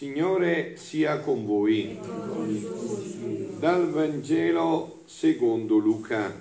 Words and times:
Signore 0.00 0.78
sia 0.78 1.20
con 1.20 1.44
voi. 1.44 1.98
Dal 3.58 3.90
Vangelo 3.90 5.02
secondo 5.04 5.76
Luca. 5.76 6.32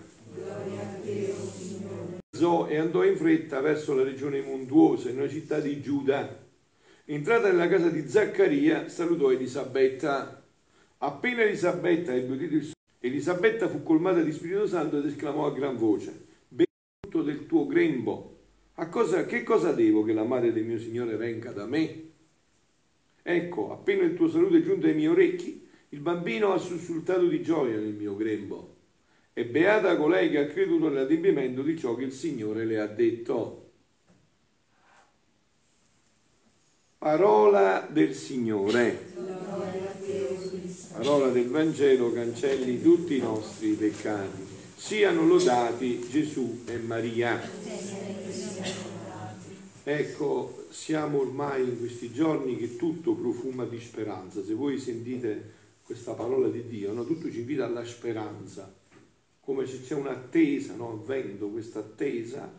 E 2.69 2.77
andò 2.77 3.03
in 3.03 3.17
fretta 3.17 3.59
verso 3.59 3.93
la 3.93 4.03
regione 4.03 4.40
montuosa, 4.40 5.09
in 5.09 5.17
una 5.17 5.27
città 5.27 5.59
di 5.59 5.82
Giuda. 5.82 6.40
Entrata 7.03 7.50
nella 7.50 7.67
casa 7.67 7.90
di 7.90 8.07
Zaccaria, 8.07 8.88
salutò 8.88 9.29
Elisabetta. 9.29 10.41
Appena 10.99 11.41
Elisabetta 11.41 12.15
ebbe 12.15 12.35
udito 12.35 12.55
il 12.55 12.63
suo, 12.63 12.75
Elisabetta 12.99 13.67
fu 13.67 13.83
colmata 13.83 14.21
di 14.21 14.31
Spirito 14.31 14.67
Santo 14.67 14.99
ed 14.99 15.05
esclamò 15.05 15.47
a 15.47 15.51
gran 15.51 15.75
voce: 15.75 16.27
Benedetto 16.47 17.23
del 17.23 17.45
tuo 17.45 17.67
grembo. 17.67 18.37
A 18.75 18.87
cosa, 18.87 19.25
che 19.25 19.43
cosa 19.43 19.73
devo 19.73 20.05
che 20.05 20.13
la 20.13 20.23
madre 20.23 20.53
del 20.53 20.63
mio 20.63 20.79
Signore 20.79 21.17
venga 21.17 21.51
da 21.51 21.65
me? 21.65 22.07
Ecco, 23.32 23.71
appena 23.71 24.02
il 24.02 24.16
tuo 24.16 24.27
saluto 24.27 24.55
è 24.55 24.61
giunto 24.64 24.88
ai 24.88 24.96
miei 24.96 25.09
orecchi, 25.09 25.70
il 25.89 26.00
bambino 26.00 26.51
ha 26.51 26.57
sussultato 26.57 27.28
di 27.28 27.43
gioia 27.43 27.78
nel 27.78 27.93
mio 27.93 28.15
grembo. 28.15 28.78
E 29.33 29.46
beata 29.46 29.96
colei 29.97 30.32
che 30.32 30.39
ha 30.39 30.47
creduto 30.47 30.89
nell'adempimento 30.89 31.61
di 31.61 31.78
ciò 31.78 31.93
che 31.93 32.06
il 32.06 32.12
Signore 32.12 32.66
le 32.66 32.80
ha 32.80 32.88
detto. 32.88 33.70
Parola 36.98 37.88
del 37.88 38.16
Signore. 38.16 38.98
Parola 40.94 41.30
del 41.30 41.50
Vangelo 41.50 42.12
cancelli 42.12 42.82
tutti 42.82 43.18
i 43.18 43.22
nostri 43.22 43.73
peccati. 43.73 44.44
Siano 44.76 45.28
lodati 45.28 46.00
Gesù 46.09 46.64
e 46.66 46.78
Maria. 46.78 47.40
Ecco, 49.92 50.68
siamo 50.70 51.22
ormai 51.22 51.64
in 51.64 51.80
questi 51.80 52.14
giorni 52.14 52.56
che 52.58 52.76
tutto 52.76 53.16
profuma 53.16 53.66
di 53.66 53.80
speranza. 53.80 54.44
Se 54.44 54.54
voi 54.54 54.78
sentite 54.78 55.54
questa 55.84 56.14
parola 56.14 56.48
di 56.48 56.68
Dio, 56.68 56.94
no? 56.94 57.04
tutto 57.08 57.31
ci 57.31 57.40
invita 57.40 57.66
alla 57.66 57.84
speranza, 57.84 58.72
come 59.40 59.66
se 59.66 59.81
c'è 59.81 59.96
un'attesa, 59.96 60.76
no? 60.76 60.92
avvento 60.92 61.50
questa 61.50 61.80
attesa 61.80 62.54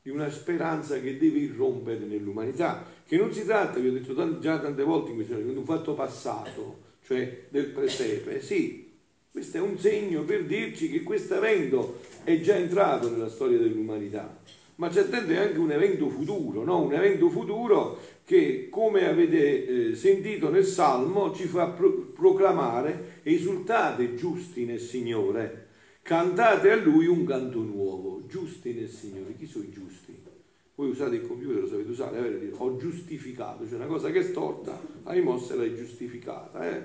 di 0.00 0.08
una 0.08 0.30
speranza 0.30 1.00
che 1.00 1.18
deve 1.18 1.40
irrompere 1.40 2.04
nell'umanità, 2.04 2.86
che 3.04 3.16
non 3.16 3.32
si 3.32 3.44
tratta, 3.44 3.80
vi 3.80 3.88
ho 3.88 3.92
detto 3.92 4.38
già 4.38 4.60
tante 4.60 4.84
volte 4.84 5.08
in 5.08 5.16
questi 5.16 5.32
giorni, 5.32 5.50
di 5.50 5.58
un 5.58 5.64
fatto 5.64 5.94
passato, 5.94 6.78
cioè 7.04 7.46
del 7.48 7.70
presepe, 7.70 8.40
sì, 8.40 8.94
questo 9.32 9.56
è 9.56 9.60
un 9.60 9.76
segno 9.80 10.22
per 10.22 10.44
dirci 10.44 10.92
che 10.92 11.02
questo 11.02 11.34
evento 11.34 11.98
è 12.22 12.40
già 12.40 12.54
entrato 12.54 13.10
nella 13.10 13.28
storia 13.28 13.58
dell'umanità 13.58 14.55
ma 14.76 14.88
c'è 14.88 15.00
attende 15.00 15.38
anche 15.38 15.58
un 15.58 15.72
evento 15.72 16.08
futuro, 16.08 16.62
no? 16.64 16.82
un 16.82 16.92
evento 16.92 17.30
futuro 17.30 17.98
che, 18.24 18.68
come 18.70 19.06
avete 19.06 19.90
eh, 19.90 19.94
sentito 19.94 20.50
nel 20.50 20.64
Salmo, 20.64 21.34
ci 21.34 21.44
fa 21.44 21.68
pro- 21.68 22.10
proclamare 22.14 23.20
esultate 23.22 24.14
giusti 24.14 24.64
nel 24.64 24.80
Signore, 24.80 25.68
cantate 26.02 26.70
a 26.70 26.76
Lui 26.76 27.06
un 27.06 27.24
canto 27.24 27.60
nuovo, 27.60 28.22
giusti 28.26 28.74
nel 28.74 28.88
Signore. 28.88 29.34
Chi 29.38 29.46
sono 29.46 29.64
i 29.64 29.70
giusti? 29.70 30.24
Voi 30.74 30.90
usate 30.90 31.16
il 31.16 31.26
computer, 31.26 31.62
lo 31.62 31.68
sapete 31.68 31.88
usare, 31.88 32.38
dire, 32.38 32.52
ho 32.54 32.76
giustificato, 32.76 33.66
cioè 33.66 33.76
una 33.76 33.86
cosa 33.86 34.10
che 34.10 34.18
è 34.18 34.22
storta, 34.22 34.78
hai 35.04 35.22
mossa 35.22 35.54
l'hai 35.54 35.74
giustificata. 35.74 36.68
Eh? 36.70 36.82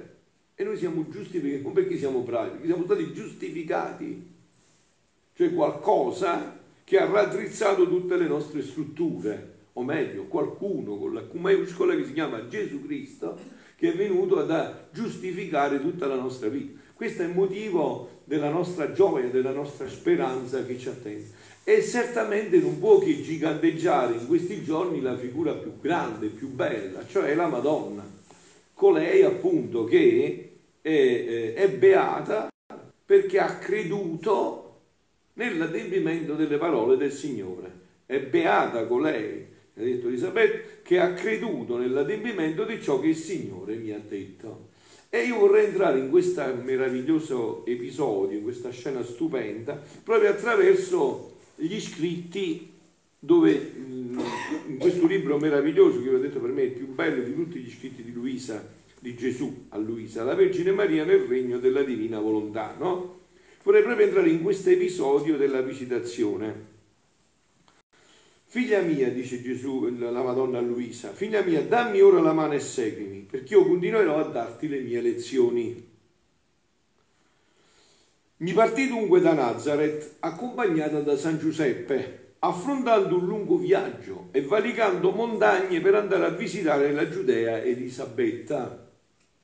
E 0.55 0.63
noi 0.63 0.77
siamo 0.77 1.05
giusti 1.09 1.39
perché, 1.39 1.57
non 1.57 1.73
perché 1.73 1.97
siamo 1.97 2.21
bravi, 2.21 2.51
perché 2.51 2.67
siamo 2.67 2.85
stati 2.85 3.11
giustificati. 3.11 4.29
Cioè 5.33 5.53
qualcosa 5.53 6.60
che 6.91 6.99
ha 6.99 7.05
raddrizzato 7.05 7.87
tutte 7.87 8.17
le 8.17 8.27
nostre 8.27 8.61
strutture, 8.61 9.59
o 9.71 9.81
meglio, 9.81 10.25
qualcuno 10.25 10.97
con 10.97 11.13
la 11.13 11.25
Q 11.25 11.35
maiuscola 11.35 11.95
che 11.95 12.03
si 12.03 12.11
chiama 12.11 12.49
Gesù 12.49 12.85
Cristo, 12.85 13.39
che 13.77 13.93
è 13.93 13.95
venuto 13.95 14.39
a 14.39 14.87
giustificare 14.91 15.79
tutta 15.79 16.05
la 16.05 16.17
nostra 16.17 16.49
vita. 16.49 16.81
Questo 16.93 17.21
è 17.21 17.27
il 17.27 17.33
motivo 17.33 18.23
della 18.25 18.49
nostra 18.49 18.91
gioia, 18.91 19.29
della 19.29 19.53
nostra 19.53 19.87
speranza 19.87 20.65
che 20.65 20.77
ci 20.77 20.89
attende. 20.89 21.29
E 21.63 21.81
certamente 21.81 22.57
non 22.57 22.77
può 22.77 22.99
che 22.99 23.21
giganteggiare 23.21 24.15
in 24.15 24.27
questi 24.27 24.61
giorni 24.61 24.99
la 24.99 25.15
figura 25.15 25.53
più 25.53 25.79
grande, 25.79 26.27
più 26.27 26.49
bella, 26.49 27.07
cioè 27.07 27.33
la 27.35 27.47
Madonna, 27.47 28.03
colei 28.73 29.23
appunto 29.23 29.85
che 29.85 30.59
è, 30.81 30.89
è, 30.89 31.53
è 31.53 31.69
beata 31.69 32.49
perché 33.05 33.39
ha 33.39 33.59
creduto 33.59 34.70
nell'adempimento 35.33 36.35
delle 36.35 36.57
parole 36.57 36.97
del 36.97 37.11
Signore. 37.11 37.79
È 38.05 38.19
beata 38.19 38.85
colei, 38.85 39.45
ha 39.75 39.81
detto 39.81 40.07
Elisabetta, 40.07 40.79
che 40.83 40.99
ha 40.99 41.13
creduto 41.13 41.77
nell'adempimento 41.77 42.65
di 42.65 42.81
ciò 42.81 42.99
che 42.99 43.07
il 43.07 43.15
Signore 43.15 43.75
mi 43.75 43.91
ha 43.91 43.99
detto. 43.99 44.69
E 45.09 45.23
io 45.23 45.39
vorrei 45.39 45.65
entrare 45.65 45.99
in 45.99 46.09
questo 46.09 46.41
meraviglioso 46.63 47.65
episodio, 47.65 48.37
in 48.37 48.43
questa 48.43 48.69
scena 48.69 49.03
stupenda, 49.03 49.81
proprio 50.03 50.29
attraverso 50.29 51.35
gli 51.55 51.79
scritti 51.79 52.69
dove 53.23 53.51
in 53.75 54.77
questo 54.79 55.05
libro 55.05 55.37
meraviglioso 55.37 56.01
che 56.01 56.09
vi 56.09 56.15
ho 56.15 56.19
detto 56.19 56.39
per 56.39 56.49
me 56.49 56.61
è 56.61 56.65
il 56.65 56.71
più 56.71 56.87
bello 56.87 57.21
di 57.21 57.35
tutti 57.35 57.59
gli 57.59 57.69
scritti 57.69 58.03
di 58.03 58.11
Luisa, 58.11 58.67
di 58.99 59.15
Gesù 59.15 59.65
a 59.69 59.77
Luisa, 59.77 60.23
la 60.23 60.33
Vergine 60.33 60.71
Maria 60.71 61.03
nel 61.03 61.19
regno 61.19 61.59
della 61.59 61.83
divina 61.83 62.19
volontà, 62.19 62.75
no? 62.79 63.19
Vorrei 63.63 63.83
proprio 63.83 64.07
entrare 64.07 64.29
in 64.29 64.41
questo 64.41 64.71
episodio 64.71 65.37
della 65.37 65.61
visitazione. 65.61 66.69
Figlia 68.45 68.81
mia, 68.81 69.09
dice 69.11 69.41
Gesù, 69.41 69.87
la 69.97 70.23
Madonna 70.23 70.59
Luisa, 70.59 71.13
figlia 71.13 71.41
mia, 71.41 71.61
dammi 71.61 72.01
ora 72.01 72.19
la 72.19 72.33
mano 72.33 72.53
e 72.53 72.59
seguimi, 72.59 73.19
perché 73.19 73.53
io 73.53 73.65
continuerò 73.65 74.17
a 74.17 74.23
darti 74.23 74.67
le 74.67 74.79
mie 74.81 74.99
lezioni. 74.99 75.89
Mi 78.37 78.53
partì 78.53 78.87
dunque 78.87 79.21
da 79.21 79.33
Nazareth, 79.33 80.15
accompagnata 80.19 80.99
da 80.99 81.15
San 81.15 81.37
Giuseppe, 81.37 82.33
affrontando 82.39 83.19
un 83.19 83.25
lungo 83.25 83.55
viaggio 83.57 84.29
e 84.31 84.41
valicando 84.41 85.11
montagne 85.11 85.79
per 85.79 85.93
andare 85.93 86.25
a 86.25 86.29
visitare 86.29 86.91
la 86.91 87.07
Giudea 87.07 87.61
Elisabetta. 87.61 88.89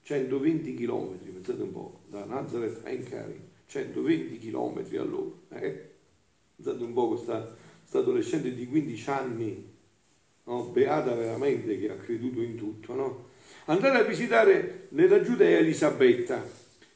120 0.01 0.73
km, 0.73 1.17
pensate 1.17 1.61
un 1.61 1.71
po', 1.71 1.99
da 2.07 2.25
Nazareth 2.25 2.81
a 2.83 2.89
Encari. 2.89 3.46
120 3.67 4.39
km 4.39 4.85
all'ora. 4.97 5.59
Eh? 5.59 5.89
Pensate 6.55 6.83
un 6.83 6.93
po' 6.93 7.09
questa, 7.09 7.55
questa 7.81 7.99
adolescente 7.99 8.53
di 8.53 8.65
15 8.65 9.09
anni, 9.09 9.73
no? 10.45 10.63
beata 10.63 11.13
veramente 11.13 11.77
che 11.77 11.91
ha 11.91 11.95
creduto 11.95 12.41
in 12.41 12.55
tutto. 12.55 12.93
No? 12.93 13.25
Andare 13.65 13.99
a 13.99 14.03
visitare 14.03 14.87
nella 14.89 15.21
Giudea 15.21 15.57
Elisabetta, 15.57 16.43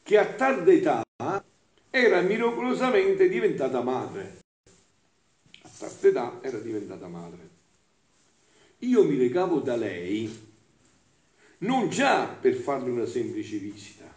che 0.01 0.17
a 0.17 0.25
tarda 0.25 0.71
età 0.71 1.03
era 1.89 2.21
miracolosamente 2.21 3.27
diventata 3.27 3.81
madre. 3.81 4.39
A 5.61 5.69
tarda 5.77 6.07
età 6.07 6.39
era 6.41 6.57
diventata 6.59 7.07
madre. 7.07 7.49
Io 8.79 9.03
mi 9.03 9.17
recavo 9.17 9.59
da 9.59 9.75
lei 9.75 10.49
non 11.59 11.89
già 11.89 12.25
per 12.25 12.55
farle 12.55 12.89
una 12.89 13.05
semplice 13.05 13.57
visita, 13.57 14.11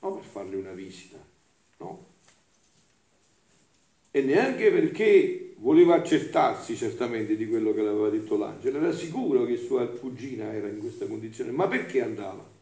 ma 0.00 0.10
per 0.10 0.24
farle 0.24 0.56
una 0.56 0.72
visita 0.72 1.25
No. 1.78 2.06
E 4.10 4.22
neanche 4.22 4.70
perché 4.70 5.54
voleva 5.58 5.96
accertarsi 5.96 6.76
certamente 6.76 7.36
di 7.36 7.46
quello 7.46 7.72
che 7.72 7.82
le 7.82 7.88
aveva 7.88 8.08
detto 8.08 8.36
l'angelo, 8.36 8.78
era 8.78 8.92
sicuro 8.92 9.44
che 9.44 9.56
sua 9.56 9.86
cugina 9.88 10.52
era 10.52 10.68
in 10.68 10.78
questa 10.78 11.06
condizione, 11.06 11.50
ma 11.50 11.66
perché 11.68 12.02
andava? 12.02 12.54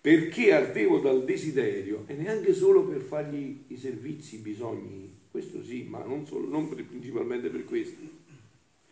Perché 0.00 0.52
ardevo 0.52 0.98
dal 1.00 1.24
desiderio 1.24 2.04
e 2.06 2.14
neanche 2.14 2.52
solo 2.52 2.84
per 2.84 3.00
fargli 3.00 3.64
i 3.68 3.76
servizi, 3.76 4.36
i 4.36 4.38
bisogni, 4.38 5.12
questo 5.30 5.62
sì, 5.64 5.84
ma 5.84 6.02
non, 6.04 6.26
solo, 6.26 6.46
non 6.46 6.68
principalmente 6.68 7.48
per 7.48 7.64
questo, 7.64 8.02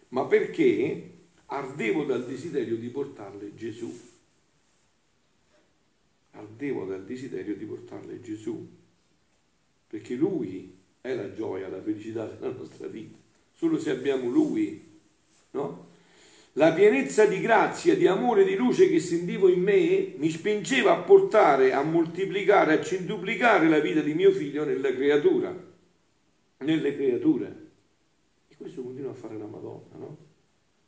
ma 0.08 0.24
perché 0.24 1.10
ardevo 1.46 2.04
dal 2.04 2.26
desiderio 2.26 2.76
di 2.76 2.88
portarle 2.88 3.54
Gesù. 3.54 4.10
Ardevo 6.32 6.84
dal 6.86 7.04
desiderio 7.04 7.54
di 7.54 7.64
portarle 7.64 8.20
Gesù 8.22 8.80
perché 9.92 10.14
Lui 10.14 10.74
è 11.02 11.14
la 11.14 11.34
gioia, 11.34 11.68
la 11.68 11.82
felicità 11.82 12.24
della 12.24 12.50
nostra 12.50 12.86
vita. 12.86 13.18
Solo 13.52 13.78
se 13.78 13.90
abbiamo 13.90 14.30
Lui, 14.30 14.82
no? 15.50 15.88
La 16.54 16.72
pienezza 16.72 17.26
di 17.26 17.40
grazia, 17.40 17.94
di 17.94 18.06
amore, 18.06 18.44
di 18.44 18.54
luce 18.54 18.88
che 18.88 18.98
sentivo 19.00 19.50
in 19.50 19.60
me 19.60 20.14
mi 20.16 20.30
spingeva 20.30 20.92
a 20.92 21.02
portare, 21.02 21.74
a 21.74 21.82
moltiplicare, 21.82 22.72
a 22.72 22.82
centuplicare 22.82 23.68
la 23.68 23.80
vita 23.80 24.00
di 24.00 24.14
mio 24.14 24.30
figlio 24.30 24.64
nella 24.64 24.94
creatura, 24.94 25.54
nelle 26.58 26.96
creature. 26.96 27.70
E 28.48 28.56
questo 28.56 28.82
continua 28.82 29.10
a 29.10 29.14
fare 29.14 29.36
la 29.36 29.44
Madonna, 29.44 29.96
no? 29.98 30.16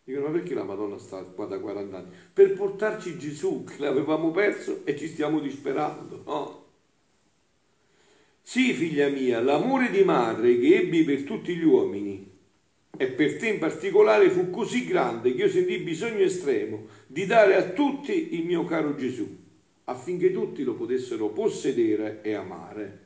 Dicono, 0.03 0.29
ma 0.29 0.33
perché 0.33 0.55
la 0.55 0.65
Madonna 0.65 0.97
sta 0.97 1.21
qua 1.25 1.45
da 1.45 1.59
40 1.59 1.95
anni? 1.95 2.09
Per 2.33 2.55
portarci 2.55 3.19
Gesù, 3.19 3.65
che 3.65 3.75
l'avevamo 3.81 4.31
perso 4.31 4.81
e 4.87 4.97
ci 4.97 5.09
stiamo 5.09 5.41
disperando, 5.41 6.23
no? 6.25 6.64
Sì, 8.47 8.75
figlia 8.75 9.09
mia, 9.09 9.41
l'amore 9.41 9.91
di 9.91 10.05
madre 10.05 10.59
che 10.59 10.77
ebbi 10.77 11.03
per 11.03 11.23
tutti 11.23 11.57
gli 11.57 11.65
uomini 11.65 12.31
e 12.95 13.07
per 13.09 13.37
te 13.37 13.49
in 13.49 13.59
particolare 13.59 14.29
fu 14.29 14.51
così 14.51 14.85
grande 14.85 15.35
che 15.35 15.45
io 15.45 15.49
sentii 15.49 15.79
bisogno 15.79 16.23
estremo 16.23 16.85
di 17.07 17.25
dare 17.25 17.57
a 17.57 17.71
tutti 17.71 18.39
il 18.39 18.45
mio 18.45 18.65
caro 18.65 18.95
Gesù, 18.97 19.27
affinché 19.85 20.31
tutti 20.31 20.63
lo 20.63 20.75
potessero 20.75 21.31
possedere 21.31 22.21
e 22.21 22.35
amare. 22.35 22.99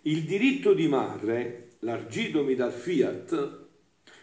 Il 0.00 0.22
diritto 0.22 0.72
di 0.72 0.88
madre, 0.88 1.72
largitomi 1.80 2.54
dal 2.54 2.72
fiat, 2.72 3.66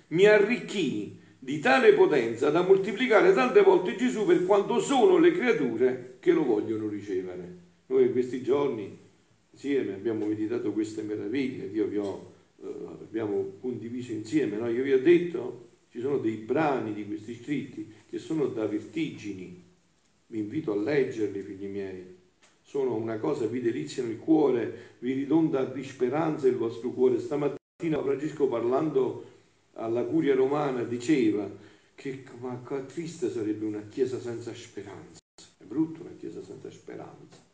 mi 0.07 0.25
arricchì 0.25 1.19
di 1.37 1.59
tale 1.59 1.93
potenza 1.93 2.49
da 2.49 2.63
moltiplicare 2.63 3.31
tante 3.33 3.61
volte 3.61 3.95
Gesù 3.95 4.25
per 4.25 4.43
quanto 4.43 4.79
sono 4.79 5.19
le 5.19 5.31
creature 5.31 6.17
che 6.19 6.31
lo 6.31 6.43
vogliono 6.43 6.87
ricevere. 6.87 7.57
Noi 7.85 8.05
in 8.05 8.11
questi 8.11 8.41
giorni 8.41 8.98
insieme 9.59 9.93
abbiamo 9.93 10.25
meditato 10.25 10.71
queste 10.71 11.01
meraviglie 11.01 11.69
che 11.69 11.83
vi 11.83 11.97
ho 11.97 12.31
eh, 12.61 12.67
abbiamo 13.01 13.57
condiviso 13.59 14.13
insieme, 14.13 14.55
no? 14.55 14.69
io 14.69 14.83
vi 14.83 14.93
ho 14.93 15.01
detto, 15.01 15.67
ci 15.91 15.99
sono 15.99 16.17
dei 16.17 16.35
brani 16.35 16.93
di 16.93 17.05
questi 17.05 17.35
scritti 17.35 17.91
che 18.09 18.19
sono 18.19 18.45
da 18.47 18.65
vertigini, 18.65 19.61
vi 20.27 20.39
invito 20.39 20.71
a 20.71 20.77
leggerli 20.77 21.41
figli 21.41 21.65
miei, 21.67 22.05
sono 22.63 22.95
una 22.95 23.17
cosa, 23.17 23.47
vi 23.47 23.59
deliziano 23.59 24.09
il 24.09 24.19
cuore, 24.19 24.95
vi 24.99 25.13
ridonda 25.13 25.65
di 25.65 25.83
speranza 25.83 26.47
il 26.47 26.55
vostro 26.55 26.91
cuore. 26.91 27.19
Stamattina 27.19 28.01
Francesco 28.01 28.47
parlando 28.47 29.25
alla 29.73 30.03
curia 30.03 30.35
romana 30.35 30.83
diceva 30.83 31.49
che 31.95 32.23
ma 32.39 32.61
triste 32.85 33.29
sarebbe 33.29 33.65
una 33.65 33.83
chiesa 33.89 34.19
senza 34.19 34.53
speranza, 34.53 35.19
è 35.57 35.63
brutto 35.63 36.01
una 36.01 36.13
chiesa 36.17 36.41
senza 36.43 36.69
speranza. 36.69 37.47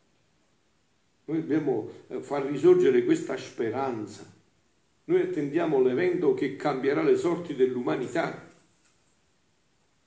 Noi 1.26 1.40
dobbiamo 1.40 1.90
eh, 2.08 2.20
far 2.20 2.44
risorgere 2.46 3.04
questa 3.04 3.36
speranza 3.36 4.34
noi 5.08 5.20
attendiamo 5.20 5.80
l'evento 5.80 6.34
che 6.34 6.56
cambierà 6.56 7.00
le 7.02 7.16
sorti 7.16 7.54
dell'umanità. 7.54 8.44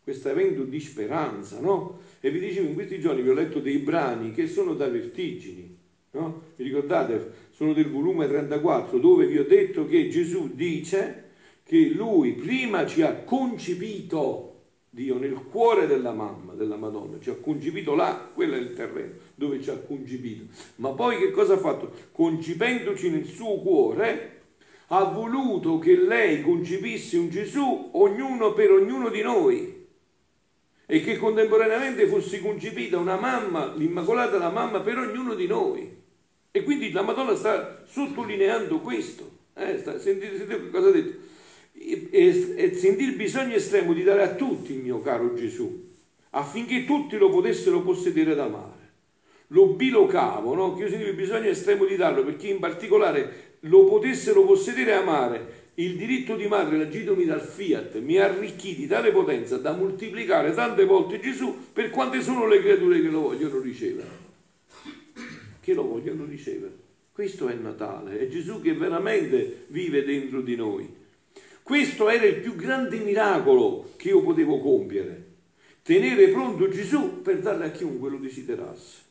Questo 0.03 0.29
evento 0.29 0.63
di 0.63 0.79
speranza, 0.81 1.61
no? 1.61 2.01
E 2.19 2.29
vi 2.31 2.39
dicevo, 2.39 2.67
in 2.67 2.73
questi 2.73 2.99
giorni 2.99 3.21
vi 3.21 3.29
ho 3.29 3.33
letto 3.33 3.61
dei 3.61 3.77
brani 3.77 4.33
che 4.33 4.47
sono 4.47 4.73
da 4.73 4.89
vertigini, 4.89 5.77
no? 6.11 6.41
Vi 6.57 6.65
ricordate? 6.65 7.31
Sono 7.51 7.71
del 7.71 7.89
volume 7.89 8.27
34, 8.27 8.99
dove 8.99 9.25
vi 9.25 9.37
ho 9.37 9.45
detto 9.45 9.87
che 9.87 10.09
Gesù 10.09 10.53
dice 10.53 11.29
che 11.63 11.91
lui 11.91 12.33
prima 12.33 12.85
ci 12.85 13.01
ha 13.01 13.23
concepito, 13.23 14.48
Dio, 14.91 15.17
nel 15.17 15.35
cuore 15.51 15.85
della 15.85 16.11
mamma, 16.11 16.53
della 16.53 16.75
Madonna, 16.75 17.19
ci 17.19 17.29
ha 17.29 17.35
concepito 17.35 17.93
là, 17.93 18.29
quello 18.33 18.55
è 18.55 18.57
il 18.57 18.73
terreno 18.73 19.13
dove 19.35 19.61
ci 19.61 19.69
ha 19.69 19.77
concepito. 19.77 20.45
Ma 20.77 20.89
poi 20.89 21.17
che 21.17 21.31
cosa 21.31 21.53
ha 21.53 21.57
fatto? 21.57 21.93
Concependoci 22.11 23.09
nel 23.09 23.25
suo 23.25 23.59
cuore, 23.59 24.37
ha 24.87 25.03
voluto 25.03 25.77
che 25.77 25.95
lei 25.95 26.41
concepisse 26.41 27.17
un 27.17 27.29
Gesù 27.29 27.89
ognuno 27.93 28.53
per 28.53 28.71
ognuno 28.71 29.09
di 29.09 29.21
noi 29.21 29.87
e 30.85 31.01
che 31.01 31.17
contemporaneamente 31.17 32.07
fosse 32.07 32.41
concepita 32.41 32.97
una 32.97 33.15
mamma, 33.15 33.73
l'Immacolata 33.75 34.39
la 34.39 34.49
mamma 34.49 34.81
per 34.81 34.97
ognuno 34.97 35.35
di 35.35 35.45
noi. 35.45 35.97
E 36.49 36.63
quindi 36.63 36.91
la 36.91 37.03
Madonna 37.03 37.35
sta 37.35 37.83
sottolineando 37.85 38.79
questo. 38.79 39.37
Eh, 39.53 39.77
sta, 39.77 39.99
sentite, 39.99 40.37
sentite 40.37 40.71
cosa 40.71 40.87
ha 40.87 40.91
detto? 40.91 41.28
E, 41.81 42.09
e, 42.11 42.73
sentì 42.75 43.03
il 43.03 43.15
bisogno 43.15 43.55
estremo 43.55 43.93
di 43.93 44.03
dare 44.03 44.21
a 44.23 44.35
tutti 44.35 44.73
il 44.73 44.79
mio 44.79 45.01
caro 45.01 45.33
Gesù, 45.33 45.87
affinché 46.31 46.83
tutti 46.83 47.17
lo 47.17 47.29
potessero 47.29 47.81
possedere 47.81 48.33
ed 48.33 48.39
amare. 48.39 48.77
Lo 49.47 49.67
bilocavo, 49.67 50.53
no? 50.53 50.75
che 50.75 50.83
io 50.83 50.89
sentivo 50.89 51.09
il 51.09 51.15
bisogno 51.15 51.47
estremo 51.47 51.85
di 51.85 51.95
darlo, 51.95 52.25
perché 52.25 52.49
in 52.49 52.59
particolare 52.59 53.57
lo 53.61 53.85
potessero 53.85 54.43
possedere 54.43 54.91
e 54.91 54.95
amare. 54.95 55.57
Il 55.75 55.95
diritto 55.95 56.35
di 56.35 56.45
madre 56.47 56.77
l'agitomi 56.77 57.23
dal 57.23 57.41
fiat 57.41 57.99
mi 57.99 58.17
arricchì 58.17 58.75
di 58.75 58.85
tale 58.85 59.11
potenza 59.11 59.57
da 59.57 59.71
moltiplicare 59.71 60.53
tante 60.53 60.83
volte 60.83 61.21
Gesù 61.21 61.55
per 61.71 61.89
quante 61.89 62.21
sono 62.21 62.45
le 62.45 62.59
creature 62.59 63.01
che 63.01 63.07
lo 63.07 63.21
vogliono 63.21 63.61
ricevere. 63.61 64.07
Che 65.61 65.73
lo 65.73 65.87
vogliono 65.87 66.25
ricevere. 66.25 66.73
Questo 67.13 67.47
è 67.47 67.53
Natale, 67.53 68.19
è 68.19 68.27
Gesù 68.27 68.61
che 68.61 68.73
veramente 68.73 69.65
vive 69.67 70.03
dentro 70.03 70.41
di 70.41 70.55
noi. 70.57 70.98
Questo 71.69 72.09
era 72.09 72.25
il 72.25 72.39
più 72.39 72.55
grande 72.55 72.97
miracolo 72.97 73.91
che 73.95 74.07
io 74.07 74.23
potevo 74.23 74.59
compiere. 74.59 75.35
Tenere 75.83 76.29
pronto 76.29 76.67
Gesù 76.67 77.21
per 77.21 77.41
darle 77.41 77.65
a 77.65 77.69
chiunque 77.69 78.09
lo 78.09 78.17
desiderasse. 78.17 79.01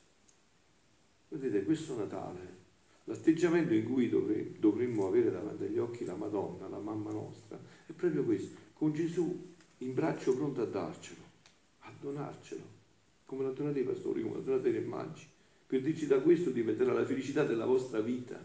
Vedete, 1.28 1.62
questo 1.62 1.96
Natale 1.96 2.56
L'atteggiamento 3.04 3.74
in 3.74 3.84
cui 3.84 4.08
dovremmo 4.08 5.06
avere 5.06 5.30
davanti 5.30 5.66
agli 5.66 5.78
occhi 5.78 6.04
la 6.04 6.16
Madonna, 6.16 6.66
la 6.66 6.80
mamma 6.80 7.12
nostra, 7.12 7.56
è 7.86 7.92
proprio 7.92 8.24
questo, 8.24 8.56
con 8.72 8.92
Gesù 8.92 9.54
in 9.78 9.94
braccio 9.94 10.34
pronto 10.34 10.60
a 10.60 10.66
darcelo, 10.66 11.22
a 11.82 11.92
donarcelo, 12.00 12.64
come 13.24 13.44
l'ha 13.44 13.52
donato 13.52 13.78
i 13.78 13.84
pastori, 13.84 14.22
come 14.22 14.34
l'ha 14.34 14.42
donato 14.42 14.66
i 14.66 14.72
re 14.72 14.80
maggi, 14.80 15.28
per 15.64 15.80
dirci 15.80 16.08
da 16.08 16.18
questo 16.18 16.50
diventerà 16.50 16.92
la 16.92 17.04
felicità 17.04 17.44
della 17.44 17.66
vostra 17.66 18.00
vita. 18.00 18.44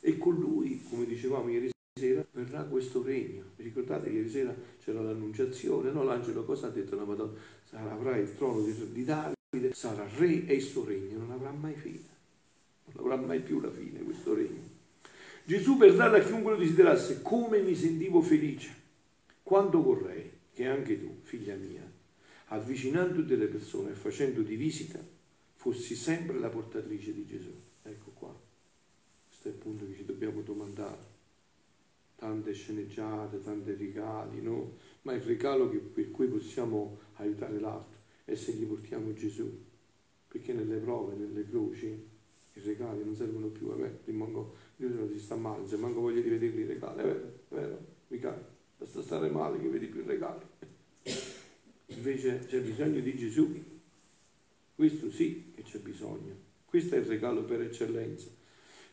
E 0.00 0.18
con 0.18 0.34
lui, 0.34 0.82
come 0.86 1.06
dicevamo 1.06 1.48
ieri 1.48 1.70
sera, 1.94 2.24
verrà 2.32 2.62
questo 2.64 3.02
regno. 3.02 3.44
Vi 3.56 3.64
ricordate 3.64 4.08
che 4.08 4.16
ieri 4.16 4.30
sera 4.30 4.54
c'era 4.82 5.00
l'annunciazione, 5.00 5.90
no? 5.90 6.02
L'angelo 6.02 6.44
cosa 6.44 6.68
ha 6.68 6.70
detto 6.70 6.96
la 6.96 7.04
Madonna? 7.04 7.38
Sarà, 7.64 7.92
avrà 7.92 8.16
il 8.16 8.34
trono 8.34 8.62
di 8.62 9.04
Davide, 9.04 9.72
sarà 9.72 10.06
re 10.16 10.46
e 10.46 10.54
il 10.54 10.62
suo 10.62 10.84
regno 10.84 11.18
non 11.18 11.30
avrà 11.30 11.50
mai 11.50 11.74
fine 11.74 12.10
non 12.84 13.04
avrà 13.04 13.16
mai 13.16 13.40
più 13.40 13.60
la 13.60 13.70
fine 13.70 14.02
questo 14.02 14.34
regno. 14.34 14.70
Gesù 15.44 15.76
per 15.76 15.94
dare 15.94 16.20
a 16.20 16.24
chiunque 16.24 16.52
lo 16.52 16.58
desiderasse 16.58 17.22
come 17.22 17.60
mi 17.60 17.74
sentivo 17.74 18.20
felice 18.20 18.80
quando 19.42 19.82
vorrei 19.82 20.30
che 20.52 20.66
anche 20.66 21.00
tu, 21.00 21.18
figlia 21.22 21.54
mia, 21.54 21.88
avvicinandoti 22.46 23.32
alle 23.32 23.46
persone 23.46 23.90
e 23.90 23.94
facendoti 23.94 24.54
visita, 24.56 25.00
fossi 25.54 25.94
sempre 25.94 26.38
la 26.38 26.48
portatrice 26.48 27.12
di 27.12 27.26
Gesù. 27.26 27.52
Ecco 27.82 28.10
qua, 28.10 28.38
questo 29.28 29.48
è 29.48 29.50
il 29.50 29.56
punto 29.56 29.86
che 29.86 29.94
ci 29.96 30.04
dobbiamo 30.04 30.42
domandare. 30.42 31.11
Tante 32.22 32.52
sceneggiate, 32.52 33.42
tanti 33.42 33.74
regali, 33.74 34.40
no? 34.40 34.74
Ma 35.02 35.12
il 35.12 35.22
regalo 35.22 35.68
che, 35.68 35.78
per 35.78 36.12
cui 36.12 36.28
possiamo 36.28 37.00
aiutare 37.14 37.58
l'altro 37.58 37.98
è 38.24 38.36
se 38.36 38.52
gli 38.52 38.64
portiamo 38.64 39.12
Gesù, 39.12 39.50
perché 40.28 40.52
nelle 40.52 40.76
prove, 40.76 41.16
nelle 41.16 41.44
croci, 41.48 41.86
i 41.86 42.60
regali 42.60 43.02
non 43.02 43.16
servono 43.16 43.48
più, 43.48 43.66
vabbè, 43.66 43.92
rimango, 44.04 44.54
io 44.76 45.10
si 45.10 45.18
sta 45.18 45.34
male, 45.34 45.66
se 45.66 45.76
manco 45.78 45.98
voglio 45.98 46.20
di 46.20 46.28
vederli 46.28 46.60
i 46.60 46.66
regali, 46.66 47.00
è 47.00 47.02
vero, 47.02 47.18
è 47.48 47.54
vero, 47.56 47.78
mica, 48.06 48.48
basta 48.78 49.02
stare 49.02 49.28
male 49.28 49.58
che 49.58 49.66
vedi 49.66 49.86
più 49.86 50.02
i 50.02 50.06
regali. 50.06 50.44
Invece 51.86 52.44
c'è 52.46 52.60
bisogno 52.60 53.00
di 53.00 53.16
Gesù, 53.16 53.52
questo 54.76 55.10
sì 55.10 55.50
che 55.56 55.62
c'è 55.62 55.80
bisogno, 55.80 56.36
questo 56.66 56.94
è 56.94 56.98
il 56.98 57.06
regalo 57.06 57.42
per 57.42 57.62
eccellenza. 57.62 58.41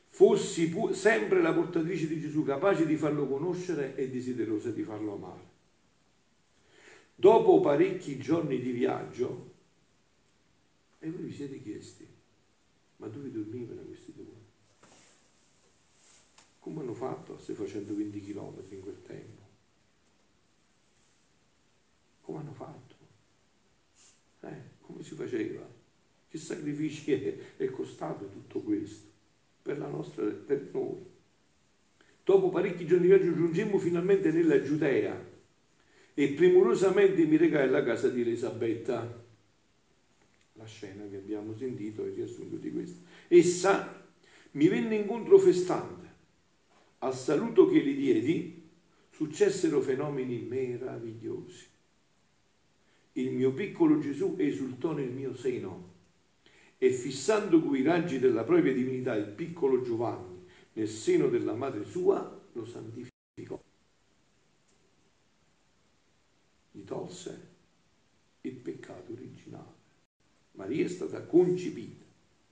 Fossi 0.10 0.74
sempre 0.92 1.42
la 1.42 1.54
portatrice 1.54 2.08
di 2.08 2.20
Gesù, 2.20 2.44
capace 2.44 2.86
di 2.86 2.98
farlo 2.98 3.26
conoscere 3.28 3.96
e 3.96 4.10
desiderosa 4.10 4.70
di 4.72 4.84
farlo 4.84 5.14
amare. 5.14 5.48
Dopo 7.16 7.62
parecchi 7.62 8.18
giorni 8.18 8.60
di 8.60 8.72
viaggio, 8.72 9.54
e 11.00 11.10
voi 11.10 11.24
vi 11.24 11.32
siete 11.32 11.62
chiesti, 11.62 12.06
ma 12.98 13.08
dove 13.08 13.32
dormivano 13.32 13.82
questi 13.82 14.14
due? 14.14 14.26
Come 16.60 16.82
hanno 16.82 16.94
fatto 16.94 17.36
a 17.36 17.40
stare 17.40 17.58
facendo 17.58 17.96
20 17.96 18.22
km 18.22 18.62
in 18.70 18.82
quel 18.82 19.02
tempo? 19.04 19.42
Come 22.22 22.40
hanno 22.40 22.54
fatto? 22.54 22.96
Eh, 24.42 24.62
come 24.82 25.04
si 25.04 25.16
faceva? 25.16 25.66
Che 26.28 26.38
sacrifici 26.38 27.14
è, 27.14 27.56
è 27.56 27.70
costato 27.70 28.28
tutto 28.28 28.60
questo 28.62 29.09
per 29.62 29.78
nostra, 29.78 30.26
per 30.26 30.70
noi? 30.72 30.98
Dopo 32.24 32.50
parecchi 32.50 32.86
giorni 32.86 33.08
di 33.08 33.14
viaggio 33.14 33.36
giungemmo 33.36 33.78
finalmente 33.78 34.32
nella 34.32 34.62
Giudea 34.62 35.28
e 36.14 36.28
premurosamente 36.30 37.26
mi 37.26 37.38
regai 37.38 37.68
alla 37.68 37.84
casa 37.84 38.10
di 38.10 38.22
Elisabetta 38.22 39.28
la 40.60 40.66
scena 40.66 41.08
che 41.10 41.16
abbiamo 41.16 41.56
sentito 41.56 42.04
è 42.04 42.08
il 42.08 42.16
riassunto 42.16 42.58
di 42.58 42.70
questo. 42.72 43.00
Essa 43.30 44.06
mi 44.52 44.68
venne 44.68 44.96
incontro 44.96 45.38
festante. 45.40 46.08
Al 47.00 47.16
saluto 47.16 47.70
che 47.70 47.80
gli 47.80 47.96
diedi 47.96 48.70
successero 49.10 49.80
fenomeni 49.80 50.40
meravigliosi. 50.40 51.66
Il 53.14 53.32
mio 53.32 53.54
piccolo 53.54 54.00
Gesù 54.00 54.36
esultò 54.38 54.92
nel 54.92 55.10
mio 55.10 55.34
seno 55.34 55.89
e 56.82 56.92
fissando 56.92 57.62
coi 57.62 57.84
raggi 57.84 58.20
della 58.20 58.46
propria 58.46 58.74
divinità 58.74 59.14
il 59.14 59.28
piccolo 59.28 59.82
Giovanni 59.82 60.46
nel 60.74 60.88
seno 60.88 61.28
della 61.28 61.54
madre 61.54 61.84
sua, 61.84 62.42
lo 62.54 62.66
santificò. 62.66 63.62
Gli 66.72 66.84
tolse 66.86 67.48
il 68.42 68.54
peccato 68.54 69.12
originale. 69.12 69.78
Maria 70.54 70.86
è 70.86 70.88
stata 70.88 71.22
concepita 71.24 72.06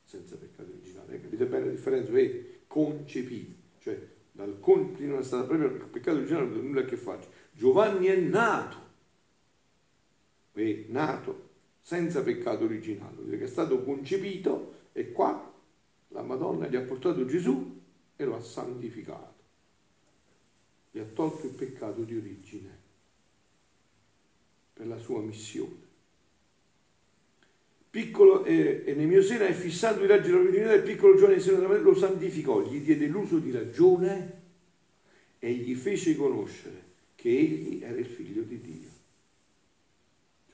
senza 0.03 0.35
peccato 0.35 0.71
originale. 0.71 1.15
Eh, 1.15 1.21
capite 1.21 1.45
bene 1.45 1.65
la 1.65 1.71
differenza? 1.71 2.11
È 2.11 2.43
concepita, 2.67 3.53
cioè 3.79 4.07
dal 4.33 4.59
compito 4.59 5.05
non 5.05 5.19
è 5.19 5.23
stato 5.23 5.47
proprio 5.47 5.69
il 5.69 5.85
peccato 5.85 6.17
originale 6.17 6.47
non 6.47 6.57
ha 6.57 6.61
nulla 6.61 6.81
a 6.81 6.85
che 6.85 6.97
fare. 6.97 7.25
Giovanni 7.53 8.07
è 8.07 8.17
nato, 8.17 8.77
è 10.51 10.85
nato 10.89 11.46
senza 11.87 12.21
peccato 12.21 12.65
originale, 12.65 13.37
che 13.37 13.45
è 13.45 13.47
stato 13.47 13.81
concepito 13.81 14.73
e 14.91 15.13
qua 15.13 15.53
la 16.09 16.21
Madonna 16.21 16.67
gli 16.67 16.75
ha 16.75 16.81
portato 16.81 17.25
Gesù 17.25 17.79
e 18.17 18.25
lo 18.25 18.35
ha 18.35 18.41
santificato, 18.41 19.35
gli 20.91 20.99
ha 20.99 21.05
tolto 21.05 21.45
il 21.45 21.53
peccato 21.53 22.01
di 22.01 22.17
origine 22.17 22.77
per 24.73 24.85
la 24.85 24.97
sua 24.97 25.21
missione. 25.21 25.85
Piccolo, 27.89 28.43
eh, 28.43 28.83
e 28.85 28.93
nel 28.93 29.07
mio 29.07 29.21
seno 29.21 29.45
è 29.45 29.53
fissato 29.53 30.03
i 30.03 30.07
raggi 30.07 30.29
della 30.29 30.43
divinità, 30.43 30.73
il 30.73 30.83
piccolo 30.83 31.15
giovane 31.15 31.35
in 31.35 31.41
seno 31.41 31.55
della 31.55 31.69
madre 31.69 31.83
lo 31.83 31.95
santificò, 31.95 32.69
gli 32.69 32.81
diede 32.81 33.07
l'uso 33.07 33.37
di 33.37 33.51
ragione 33.51 34.41
e 35.39 35.53
gli 35.53 35.73
fece 35.73 36.17
conoscere 36.17 36.83
che 37.15 37.29
egli 37.29 37.81
era 37.81 37.97
il 37.97 38.05
figlio 38.05 38.41
di 38.41 38.59
Dio. 38.59 38.96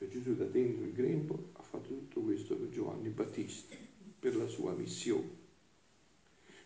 Cioè 0.03 0.09
Gesù 0.09 0.35
da 0.35 0.45
dentro 0.45 0.83
il 0.83 0.91
grembo 0.91 1.51
ha 1.53 1.61
fatto 1.61 1.89
tutto 1.89 2.19
questo 2.21 2.55
per 2.55 2.69
Giovanni 2.69 3.07
Battista, 3.09 3.75
per 4.19 4.35
la 4.35 4.47
sua 4.47 4.73
missione. 4.73 5.41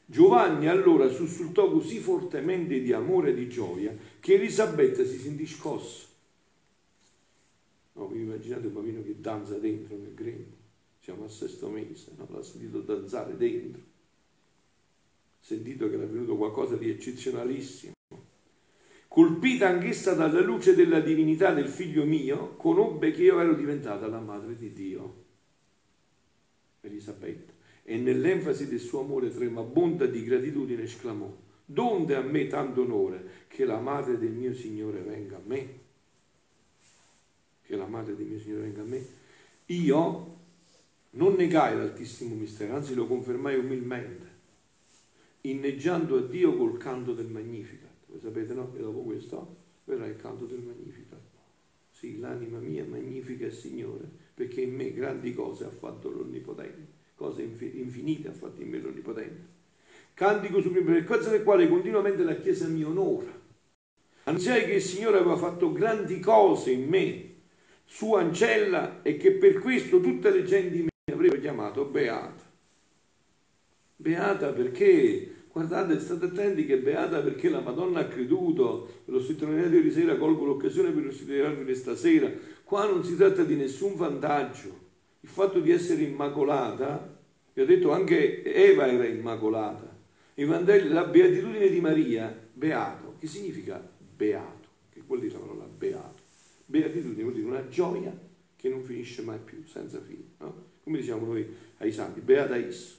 Giovanni 0.05 0.67
allora 0.67 1.07
sussultò 1.09 1.69
così 1.69 1.99
fortemente 1.99 2.81
di 2.81 2.93
amore 2.93 3.31
e 3.31 3.33
di 3.35 3.47
gioia 3.47 3.95
che 4.19 4.35
Elisabetta 4.35 5.03
si 5.03 5.19
sentì 5.19 5.45
scossa. 5.45 6.07
No, 7.93 8.07
vi 8.07 8.21
immaginate 8.21 8.67
un 8.67 8.73
bambino 8.73 9.03
che 9.03 9.19
danza 9.19 9.57
dentro 9.57 9.97
nel 9.97 10.13
grembo? 10.13 10.55
Siamo 10.99 11.23
al 11.23 11.31
sesto 11.31 11.69
mese, 11.69 12.13
no? 12.17 12.27
l'ha 12.31 12.41
sentito 12.41 12.81
danzare 12.81 13.37
dentro. 13.37 13.81
Sentito 15.39 15.89
che 15.89 15.95
era 15.95 16.05
venuto 16.05 16.35
qualcosa 16.37 16.75
di 16.75 16.89
eccezionalissimo. 16.89 17.96
Colpita 19.17 19.67
anch'essa 19.67 20.13
dalla 20.13 20.41
luce 20.41 20.75
della 20.75 20.99
divinità 20.99 21.51
del 21.51 21.69
figlio 21.69 22.05
mio, 22.05 22.53
conobbe 22.55 23.09
che 23.09 23.23
io 23.23 23.39
ero 23.39 23.55
diventata 23.55 24.05
la 24.05 24.19
madre 24.19 24.55
di 24.55 24.71
Dio. 24.71 25.23
Elisabetta 26.81 27.51
e 27.81 27.97
nell'enfasi 27.97 28.67
del 28.67 28.79
suo 28.79 28.99
amore 28.99 29.33
tremabonda 29.33 30.05
di 30.05 30.23
gratitudine 30.23 30.83
esclamò, 30.83 31.35
donde 31.65 32.13
a 32.13 32.21
me 32.21 32.45
tanto 32.45 32.81
onore 32.81 33.45
che 33.47 33.65
la 33.65 33.79
madre 33.79 34.19
del 34.19 34.33
mio 34.33 34.53
Signore 34.53 34.99
venga 34.99 35.37
a 35.37 35.41
me? 35.43 35.79
Che 37.63 37.75
la 37.75 37.87
madre 37.87 38.15
del 38.15 38.27
mio 38.27 38.39
Signore 38.39 38.61
venga 38.65 38.81
a 38.83 38.85
me? 38.85 39.03
Io 39.65 40.37
non 41.09 41.33
negai 41.33 41.75
l'altissimo 41.75 42.35
mistero, 42.35 42.75
anzi 42.75 42.93
lo 42.93 43.07
confermai 43.07 43.57
umilmente, 43.57 44.27
inneggiando 45.41 46.17
a 46.17 46.21
Dio 46.21 46.55
col 46.55 46.77
canto 46.77 47.15
del 47.15 47.29
Magnificat. 47.29 47.86
Voi 48.17 48.19
sapete, 48.19 48.53
no? 48.53 48.73
E 48.75 48.79
dopo 48.79 49.01
questo 49.01 49.55
verrà 49.85 50.05
il 50.05 50.15
canto 50.15 50.45
del 50.45 50.59
Magnificat. 50.59 51.19
Sì, 51.91 52.19
l'anima 52.19 52.59
mia 52.59 52.85
magnifica 52.85 53.45
il 53.45 53.53
Signore, 53.53 54.07
perché 54.33 54.61
in 54.61 54.75
me 54.75 54.93
grandi 54.93 55.33
cose 55.33 55.65
ha 55.65 55.69
fatto 55.69 56.09
l'Onnipotente 56.09 56.95
cose 57.17 57.41
infinite 57.41 58.27
ha 58.27 58.31
fatto 58.31 58.61
in 58.61 58.69
me 58.69 58.77
l'Onnipotente. 58.77 59.55
Cantico 60.13 60.61
sublime 60.61 60.93
per 60.93 61.03
causa 61.03 61.31
del 61.31 61.43
quale 61.43 61.67
continuamente 61.67 62.23
la 62.23 62.35
Chiesa 62.35 62.67
mi 62.67 62.83
onora. 62.83 63.45
Anziché 64.25 64.65
che 64.65 64.73
il 64.73 64.81
Signore 64.81 65.17
aveva 65.17 65.35
fatto 65.35 65.71
grandi 65.71 66.19
cose 66.19 66.71
in 66.71 66.87
me, 66.87 67.33
sua 67.85 68.21
ancella, 68.21 69.01
e 69.01 69.17
che 69.17 69.31
per 69.31 69.59
questo 69.59 69.99
tutte 69.99 70.29
le 70.29 70.43
genti 70.43 70.81
mi 70.81 70.89
avrebbero 71.11 71.41
chiamato 71.41 71.85
beata. 71.85 72.43
Beata 73.95 74.53
perché, 74.53 75.33
guardate, 75.57 75.99
state 75.99 76.25
attenti 76.25 76.65
che 76.65 76.77
beata 76.77 77.19
perché 77.21 77.49
la 77.49 77.61
Madonna 77.61 78.01
ha 78.01 78.07
creduto, 78.07 79.01
ve 79.05 79.19
scritto 79.21 79.47
nella 79.47 79.67
di 79.67 79.89
sera, 79.89 80.15
colgo 80.15 80.45
l'occasione 80.45 80.91
per 80.91 81.03
considerarvi 81.03 81.73
stasera, 81.73 82.31
qua 82.63 82.85
non 82.85 83.03
si 83.03 83.15
tratta 83.15 83.43
di 83.43 83.55
nessun 83.55 83.95
vantaggio 83.95 84.85
il 85.21 85.29
fatto 85.29 85.59
di 85.59 85.71
essere 85.71 86.03
immacolata, 86.03 87.19
vi 87.53 87.61
ho 87.61 87.65
detto 87.65 87.91
anche 87.91 88.43
Eva 88.43 88.87
era 88.87 89.05
immacolata, 89.05 89.97
i 90.35 90.45
Vangeli, 90.45 90.89
la 90.89 91.05
beatitudine 91.05 91.69
di 91.69 91.79
Maria, 91.79 92.33
beato, 92.53 93.15
che 93.19 93.25
significa 93.25 93.83
beato? 94.15 94.67
Che 94.93 95.01
vuol 95.05 95.19
dire 95.19 95.33
la 95.33 95.39
parola 95.39 95.65
beato? 95.65 96.21
Beatitudine 96.65 97.23
vuol 97.23 97.33
dire 97.33 97.47
una 97.47 97.67
gioia 97.67 98.15
che 98.55 98.69
non 98.69 98.83
finisce 98.83 99.23
mai 99.23 99.39
più, 99.43 99.63
senza 99.65 99.99
fine. 99.99 100.23
No? 100.37 100.65
Come 100.83 100.99
diciamo 100.99 101.25
noi 101.25 101.47
ai 101.79 101.91
santi, 101.91 102.21
beata 102.21 102.55
is, 102.55 102.97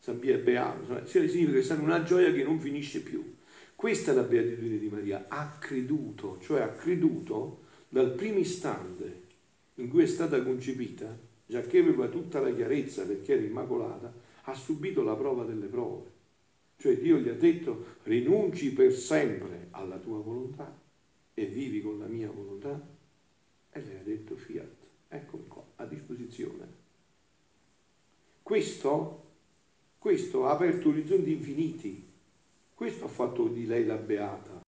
San 0.00 0.18
Pio 0.18 0.34
è 0.34 0.38
beato, 0.38 1.06
significa 1.06 1.60
che 1.60 1.80
è 1.80 1.84
una 1.84 2.02
gioia 2.02 2.32
che 2.32 2.42
non 2.42 2.58
finisce 2.58 3.02
più. 3.02 3.36
Questa 3.76 4.12
è 4.12 4.14
la 4.14 4.22
beatitudine 4.22 4.78
di 4.78 4.88
Maria, 4.88 5.26
ha 5.28 5.58
creduto, 5.58 6.38
cioè 6.40 6.62
ha 6.62 6.70
creduto 6.70 7.64
dal 7.88 8.12
primo 8.12 8.38
istante 8.38 9.28
in 9.74 9.88
cui 9.88 10.02
è 10.02 10.06
stata 10.06 10.42
concepita 10.42 11.16
già 11.46 11.60
che 11.62 11.78
aveva 11.78 12.08
tutta 12.08 12.40
la 12.40 12.54
chiarezza 12.54 13.04
perché 13.04 13.34
era 13.34 13.42
immacolata, 13.42 14.12
ha 14.44 14.54
subito 14.54 15.02
la 15.02 15.16
prova 15.16 15.44
delle 15.44 15.66
prove. 15.66 16.08
Cioè 16.76 16.98
Dio 16.98 17.18
gli 17.18 17.28
ha 17.28 17.34
detto 17.34 17.96
rinunci 18.04 18.72
per 18.72 18.92
sempre 18.92 19.68
alla 19.72 19.98
tua 19.98 20.18
volontà 20.18 20.78
e 21.34 21.44
vivi 21.46 21.82
con 21.82 21.98
la 21.98 22.06
mia 22.06 22.30
volontà. 22.30 22.98
E 23.72 23.80
lei 23.82 23.96
ha 23.98 24.02
detto 24.02 24.36
fiat, 24.36 24.76
eccomi 25.08 25.46
qua, 25.46 25.64
a 25.76 25.84
disposizione. 25.84 26.78
Questo, 28.42 29.29
questo 30.00 30.46
ha 30.46 30.52
aperto 30.52 30.88
orizzonti 30.88 31.30
infiniti. 31.30 32.02
Questo 32.72 33.04
ha 33.04 33.08
fatto 33.08 33.48
di 33.48 33.66
lei 33.66 33.84
la 33.84 33.96
beata. 33.96 34.62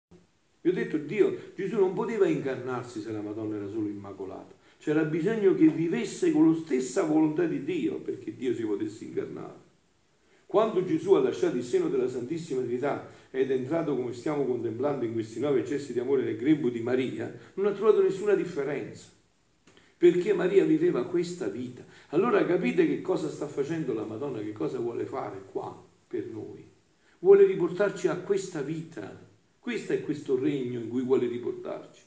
Vi 0.60 0.70
ho 0.70 0.74
detto 0.74 0.98
Dio, 0.98 1.52
Gesù 1.56 1.78
non 1.78 1.94
poteva 1.94 2.26
incarnarsi 2.28 3.00
se 3.00 3.12
la 3.12 3.22
Madonna 3.22 3.58
era 3.58 3.70
solo 3.70 3.88
immacolata. 3.88 4.56
C'era 4.80 5.04
bisogno 5.04 5.54
che 5.54 5.68
vivesse 5.68 6.32
con 6.32 6.50
la 6.50 6.58
stessa 6.58 7.04
volontà 7.04 7.46
di 7.46 7.64
Dio 7.64 8.00
perché 8.00 8.36
Dio 8.36 8.56
si 8.56 8.64
potesse 8.64 9.04
incarnare. 9.04 9.68
Quando 10.48 10.84
Gesù 10.84 11.14
ha 11.14 11.20
lasciato 11.20 11.58
il 11.58 11.64
seno 11.64 11.90
della 11.90 12.08
Santissima 12.08 12.62
Trinità 12.62 13.08
ed 13.30 13.52
è 13.52 13.54
entrato, 13.54 13.96
come 13.96 14.14
stiamo 14.14 14.44
contemplando, 14.46 15.06
in 15.06 15.14
questi 15.14 15.40
nove 15.40 15.60
eccessi 15.60 15.94
di 15.94 16.00
amore 16.00 16.24
nel 16.24 16.38
grembo 16.38 16.70
di 16.70 16.82
Maria, 16.82 17.32
non 17.54 17.68
ha 17.68 17.72
trovato 17.72 18.02
nessuna 18.02 18.34
differenza, 18.34 19.10
perché 20.00 20.32
Maria 20.34 20.64
viveva 20.64 21.04
questa 21.04 21.50
vita. 21.50 21.84
Allora 22.12 22.46
capite 22.46 22.88
che 22.88 23.02
cosa 23.02 23.28
sta 23.28 23.48
facendo 23.48 23.94
la 23.94 24.06
Madonna, 24.06 24.40
che 24.40 24.54
cosa 24.54 24.80
vuole 24.80 25.04
fare 25.04 25.44
qua 25.52 25.78
per 26.08 26.26
noi. 26.28 26.66
Vuole 27.20 27.44
riportarci 27.46 28.08
a 28.08 28.16
questa 28.16 28.62
vita. 28.62 29.28
Questo 29.60 29.92
è 29.92 30.02
questo 30.02 30.40
regno 30.40 30.80
in 30.80 30.88
cui 30.88 31.02
vuole 31.02 31.28
riportarci. 31.28 32.02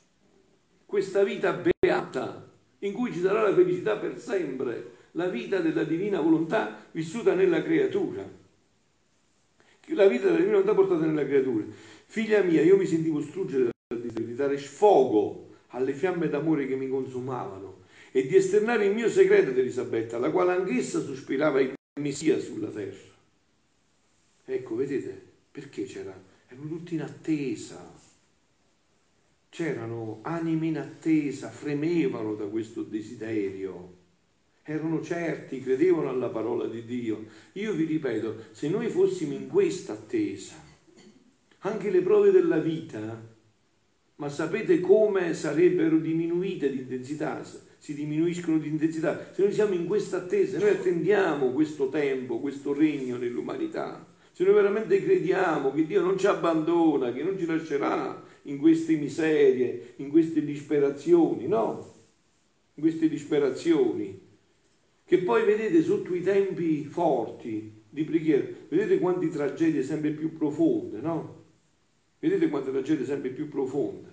Questa 0.87 1.23
vita 1.23 1.53
beata 1.53 2.49
in 2.79 2.95
cui 2.95 3.13
ci 3.13 3.21
sarà 3.21 3.43
la 3.43 3.55
felicità 3.55 3.99
per 3.99 4.19
sempre, 4.19 4.93
la 5.11 5.29
vita 5.29 5.59
della 5.59 5.85
divina 5.85 6.19
volontà 6.19 6.87
vissuta 6.93 7.35
nella 7.35 7.63
creatura. 7.63 8.27
La 9.89 10.07
vita 10.07 10.25
della 10.25 10.39
divina 10.39 10.53
volontà 10.53 10.75
portata 10.75 11.05
nella 11.05 11.27
creatura. 11.27 11.67
Figlia 12.07 12.43
mia, 12.43 12.63
io 12.63 12.79
mi 12.79 12.87
sentivo 12.87 13.21
struggere 13.21 13.65
dal 13.65 14.01
desiderio 14.01 14.29
di 14.29 14.35
dare 14.35 14.57
sfogo 14.57 15.51
alle 15.69 15.93
fiamme 15.93 16.31
d'amore 16.31 16.67
che 16.67 16.77
mi 16.77 16.89
consumavano 16.89 17.81
e 18.13 18.27
di 18.27 18.37
esternare 18.37 18.87
il 18.87 18.95
mio 18.95 19.09
segreto 19.09 19.51
ad 19.51 19.59
Elisabetta, 19.59 20.19
la 20.19 20.31
quale 20.31 20.53
anch'essa 20.53 21.01
sospirava 21.01 21.61
il 21.61 21.73
Messia 22.01 22.39
sulla 22.39 22.69
terra. 22.69 23.11
Ecco, 24.45 24.77
vedete, 24.77 25.21
perché 25.51 25.85
c'era? 25.85 26.15
Erano 26.47 26.69
tutti 26.69 26.95
in 26.95 27.03
attesa 27.03 28.01
c'erano 29.53 30.21
anime 30.23 30.69
in 30.69 30.79
attesa, 30.79 31.51
fremevano 31.51 32.35
da 32.35 32.47
questo 32.47 32.81
desiderio, 32.85 33.97
erano 34.63 35.03
certi, 35.03 35.61
credevano 35.61 36.09
alla 36.09 36.31
parola 36.31 36.67
di 36.67 36.87
Dio. 36.87 37.27
Io 37.53 37.75
vi 37.75 37.85
ripeto, 37.85 38.45
se 38.53 38.71
noi 38.71 38.89
fossimo 38.89 39.35
in 39.35 39.49
questa 39.49 39.93
attesa, 39.93 40.55
anche 41.59 41.91
le 41.91 42.01
prove 42.01 42.31
della 42.31 42.61
vita, 42.61 43.31
ma 44.17 44.29
sapete 44.31 44.81
come 44.81 45.35
sarebbero 45.35 45.99
diminuite 45.99 46.71
di 46.71 46.79
intensità? 46.79 47.45
Si 47.83 47.95
diminuiscono 47.95 48.59
di 48.59 48.69
intensità. 48.69 49.33
Se 49.33 49.43
noi 49.43 49.53
siamo 49.53 49.75
in 49.75 49.87
questa 49.87 50.19
attesa, 50.19 50.57
noi 50.57 50.69
attendiamo 50.69 51.51
questo 51.51 51.89
tempo, 51.89 52.39
questo 52.39 52.73
regno 52.73 53.17
nell'umanità, 53.17 54.07
se 54.31 54.45
noi 54.45 54.55
veramente 54.55 55.03
crediamo 55.03 55.73
che 55.73 55.85
Dio 55.85 56.01
non 56.01 56.17
ci 56.17 56.29
abbandona, 56.29 57.13
che 57.13 57.25
non 57.25 57.37
ci 57.37 57.45
lascerà, 57.45 58.23
in 58.43 58.59
queste 58.59 58.95
miserie, 58.95 59.95
in 59.97 60.11
queste 60.11 60.45
disperazioni, 60.45 61.49
no? 61.49 61.93
In 62.75 62.83
queste 62.83 63.09
disperazioni. 63.09 64.17
Che 65.05 65.19
poi 65.19 65.45
vedete 65.45 65.83
sotto 65.83 66.15
i 66.15 66.23
tempi 66.23 66.85
forti 66.85 67.83
di 67.91 68.05
preghiera, 68.05 68.47
vedete 68.69 69.01
quante 69.01 69.29
tragedie 69.29 69.83
sempre 69.83 70.11
più 70.11 70.37
profonde, 70.37 71.01
no? 71.01 71.45
Vedete 72.21 72.49
quante 72.49 72.71
tragedie 72.71 73.05
sempre 73.05 73.31
più 73.31 73.49
profonde. 73.49 74.12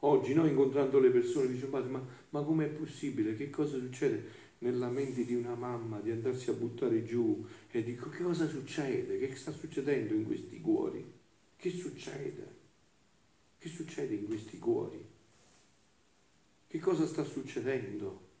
Oggi 0.00 0.34
noi 0.34 0.50
incontrando 0.50 0.98
le 0.98 1.10
persone 1.10 1.48
diciamo, 1.48 1.80
ma, 1.84 2.06
ma 2.30 2.42
com'è 2.42 2.68
possibile? 2.68 3.36
Che 3.36 3.48
cosa 3.50 3.78
succede 3.78 4.42
nella 4.58 4.88
mente 4.88 5.24
di 5.24 5.34
una 5.34 5.54
mamma 5.54 6.00
di 6.00 6.10
andarsi 6.10 6.50
a 6.50 6.54
buttare 6.54 7.04
giù? 7.04 7.44
E 7.70 7.82
dico, 7.82 8.08
che 8.10 8.22
cosa 8.22 8.46
succede? 8.46 9.18
Che 9.18 9.34
sta 9.34 9.50
succedendo 9.52 10.14
in 10.14 10.26
questi 10.26 10.60
cuori? 10.60 11.04
Che 11.56 11.70
succede? 11.70 12.62
Che 13.58 13.68
succede 13.68 14.14
in 14.14 14.26
questi 14.26 14.58
cuori? 14.58 15.02
Che 16.66 16.78
cosa 16.78 17.06
sta 17.06 17.24
succedendo? 17.24 18.32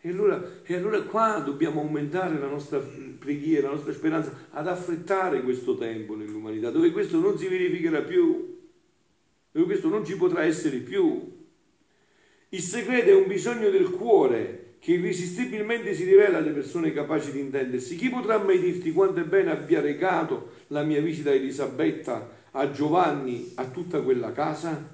E 0.00 0.10
allora, 0.10 0.62
e 0.62 0.74
allora 0.74 1.02
qua 1.02 1.38
dobbiamo 1.38 1.80
aumentare 1.80 2.38
la 2.38 2.46
nostra 2.46 2.78
preghiera, 2.78 3.68
la 3.68 3.74
nostra 3.74 3.92
speranza 3.92 4.48
ad 4.50 4.68
affrettare 4.68 5.42
questo 5.42 5.76
tempo 5.76 6.14
nell'umanità, 6.14 6.70
dove 6.70 6.92
questo 6.92 7.18
non 7.18 7.38
si 7.38 7.48
verificherà 7.48 8.02
più, 8.02 8.53
dove 9.54 9.66
questo 9.66 9.88
non 9.88 10.04
ci 10.04 10.16
potrà 10.16 10.42
essere 10.42 10.78
più. 10.78 11.32
Il 12.48 12.60
segreto 12.60 13.10
è 13.10 13.14
un 13.14 13.28
bisogno 13.28 13.70
del 13.70 13.88
cuore 13.90 14.74
che 14.80 14.94
irresistibilmente 14.94 15.94
si 15.94 16.02
rivela 16.02 16.38
alle 16.38 16.50
persone 16.50 16.92
capaci 16.92 17.30
di 17.30 17.38
intendersi. 17.38 17.94
Chi 17.94 18.08
potrà 18.08 18.38
mai 18.38 18.58
dirti 18.58 18.90
quanto 18.90 19.20
è 19.20 19.24
bene 19.24 19.52
abbia 19.52 19.80
recato 19.80 20.50
la 20.68 20.82
mia 20.82 21.00
visita 21.00 21.30
a 21.30 21.34
Elisabetta, 21.34 22.30
a 22.50 22.70
Giovanni, 22.72 23.52
a 23.54 23.66
tutta 23.66 24.00
quella 24.00 24.32
casa? 24.32 24.92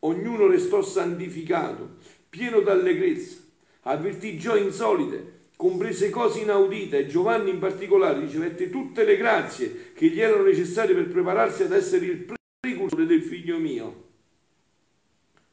Ognuno 0.00 0.46
restò 0.46 0.82
santificato, 0.82 1.96
pieno 2.28 2.60
d'allegrezza, 2.60 3.38
avvertì 3.84 4.36
gioie 4.36 4.64
insolite, 4.64 5.36
comprese 5.56 6.10
cose 6.10 6.40
inaudite 6.40 6.98
e 6.98 7.06
Giovanni 7.06 7.50
in 7.50 7.58
particolare 7.58 8.20
ricevette 8.20 8.68
tutte 8.68 9.04
le 9.04 9.16
grazie 9.16 9.92
che 9.94 10.08
gli 10.08 10.20
erano 10.20 10.42
necessarie 10.42 10.94
per 10.94 11.08
prepararsi 11.08 11.62
ad 11.62 11.72
essere 11.72 12.04
il 12.04 12.36
precursore 12.60 13.06
del 13.06 13.22
figlio 13.22 13.58
mio. 13.58 14.06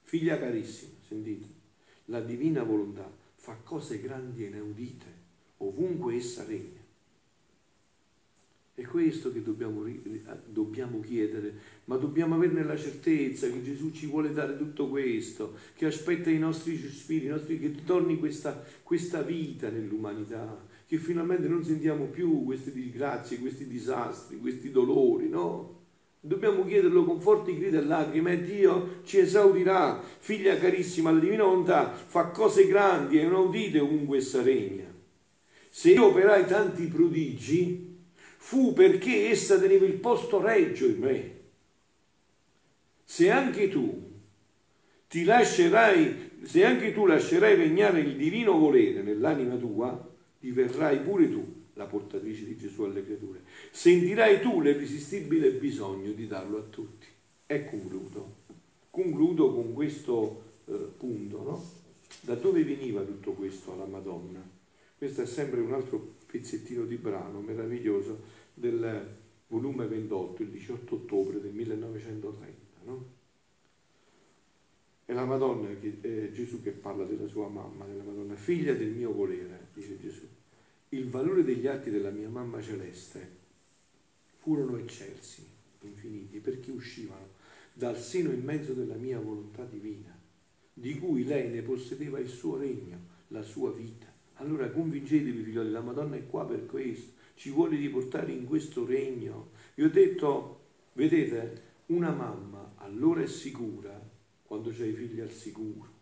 Figlia 0.02 0.40
carissima, 0.40 0.94
sentite, 1.08 1.46
la 2.06 2.20
divina 2.20 2.64
volontà 2.64 3.10
fa 3.36 3.56
cose 3.64 4.00
grandi 4.00 4.44
e 4.44 4.48
inaudite 4.48 5.24
ovunque 5.58 6.16
essa 6.16 6.44
regna. 6.46 6.84
È 8.74 8.82
questo 8.82 9.32
che 9.32 9.42
dobbiamo, 9.42 9.86
dobbiamo, 10.48 11.00
chiedere, 11.00 11.54
ma 11.86 11.96
dobbiamo 11.96 12.36
averne 12.36 12.64
la 12.64 12.76
certezza 12.76 13.48
che 13.50 13.64
Gesù 13.64 13.92
ci 13.92 14.08
vuole 14.08 14.34
dare 14.34 14.58
tutto 14.58 14.90
questo, 14.90 15.56
che 15.76 15.86
aspetta 15.86 16.30
i 16.30 16.40
nostri 16.40 16.78
spiriti, 16.78 17.28
i 17.28 17.30
nostri, 17.30 17.60
che 17.60 17.84
torni 17.86 18.18
questa, 18.20 18.66
questa 18.84 19.22
vita 19.22 19.70
nell'umanità, 19.70 20.68
che 20.88 20.98
finalmente 20.98 21.48
non 21.48 21.64
sentiamo 21.64 22.06
più 22.06 22.44
queste 22.44 22.74
disgrazie, 22.74 23.40
questi 23.40 23.66
disastri, 23.66 24.40
questi 24.40 24.72
dolori, 24.72 25.30
no? 25.30 25.75
Dobbiamo 26.26 26.66
chiederlo 26.66 27.04
con 27.04 27.22
forti 27.22 27.56
grida 27.56 27.78
e 27.78 27.84
lacrime 27.84 28.32
e 28.32 28.42
Dio 28.42 29.02
ci 29.04 29.20
esaudirà. 29.20 30.02
Figlia 30.18 30.58
carissima, 30.58 31.12
la 31.12 31.20
divina 31.20 31.44
volontà 31.44 31.92
fa 31.92 32.30
cose 32.30 32.66
grandi 32.66 33.20
e 33.20 33.26
inaudite 33.26 33.80
ovunque 33.80 34.18
essa 34.18 34.42
regna. 34.42 34.92
Se 35.70 35.92
io 35.92 36.08
operai 36.08 36.48
tanti 36.48 36.88
prodigi, 36.88 38.00
fu 38.38 38.74
perché 38.74 39.30
essa 39.30 39.60
teneva 39.60 39.86
il 39.86 39.94
posto 39.94 40.42
reggio 40.42 40.88
in 40.88 40.98
me. 40.98 41.40
Se 43.04 43.30
anche 43.30 43.70
tu 43.70 44.14
ti 45.08 45.26
lascerai, 45.26 46.40
se 46.42 46.66
anche 46.66 46.92
tu 46.92 47.06
lascerai 47.06 47.54
regnare 47.56 48.00
il 48.00 48.16
divino 48.16 48.58
volere 48.58 49.04
nell'anima 49.04 49.58
tua, 49.58 50.12
diverrai 50.40 51.02
pure 51.02 51.30
tu 51.30 51.66
la 51.74 51.86
portatrice 51.86 52.46
di 52.46 52.58
Gesù 52.58 52.82
alle 52.82 53.04
creature. 53.04 53.15
Sentirai 53.76 54.40
tu 54.40 54.62
l'irresistibile 54.62 55.52
bisogno 55.52 56.14
di 56.14 56.28
darlo 56.28 56.60
a 56.60 56.62
tutti. 56.62 57.08
E 57.46 57.66
concludo. 57.66 58.36
Concludo 58.90 59.54
con 59.54 59.74
questo 59.74 60.44
eh, 60.64 60.92
punto, 60.98 61.44
no? 61.44 61.64
Da 62.22 62.36
dove 62.36 62.64
veniva 62.64 63.02
tutto 63.02 63.34
questo 63.34 63.74
alla 63.74 63.84
Madonna? 63.84 64.42
Questo 64.98 65.24
è 65.24 65.26
sempre 65.26 65.60
un 65.60 65.74
altro 65.74 66.16
pezzettino 66.26 66.86
di 66.86 66.96
brano 66.96 67.42
meraviglioso 67.42 68.22
del 68.54 69.18
volume 69.48 69.88
28, 69.88 70.42
il 70.44 70.50
18 70.52 70.96
ottobre 70.96 71.42
del 71.42 71.52
1930. 71.52 72.56
No? 72.86 73.06
È 75.04 75.12
la 75.12 75.26
Madonna, 75.26 75.68
che, 75.82 75.98
è 76.00 76.32
Gesù 76.32 76.64
che 76.64 76.72
parla 76.72 77.04
della 77.04 77.28
sua 77.28 77.50
mamma, 77.50 77.86
della 77.86 78.04
Madonna, 78.04 78.36
figlia 78.36 78.74
del 78.74 78.92
mio 78.92 79.12
volere, 79.12 79.68
dice 79.74 80.00
Gesù. 80.00 80.26
Il 80.90 81.10
valore 81.10 81.44
degli 81.44 81.68
atti 81.68 81.90
della 81.90 82.12
mia 82.12 82.30
mamma 82.30 82.62
celeste 82.62 83.44
furono 84.46 84.78
eccelsi, 84.78 85.44
infiniti, 85.82 86.38
perché 86.38 86.70
uscivano 86.70 87.34
dal 87.74 87.98
seno 87.98 88.32
immenso 88.32 88.74
della 88.74 88.94
mia 88.94 89.20
volontà 89.20 89.66
divina, 89.66 90.16
di 90.72 91.00
cui 91.00 91.26
lei 91.26 91.50
ne 91.50 91.64
possedeva 91.64 92.20
il 92.20 92.30
suo 92.30 92.58
regno, 92.58 93.14
la 93.30 93.42
sua 93.42 93.72
vita 93.72 94.14
allora 94.36 94.70
convincetevi, 94.70 95.44
figlioli, 95.44 95.72
la 95.72 95.82
Madonna 95.82 96.16
è 96.16 96.28
qua 96.28 96.46
per 96.46 96.66
questo, 96.66 97.14
ci 97.36 97.52
vuole 97.52 97.78
riportare 97.78 98.32
in 98.32 98.46
questo 98.46 98.86
regno. 98.86 99.52
Vi 99.76 99.84
ho 99.84 99.90
detto, 99.90 100.60
vedete, 100.94 101.62
una 101.88 102.12
mamma 102.12 102.74
allora 102.78 103.22
è 103.22 103.28
sicura 103.28 104.00
quando 104.46 104.72
c'è 104.72 104.86
i 104.86 104.94
figli 104.94 105.22
al 105.22 105.32
sicuro. 105.32 105.94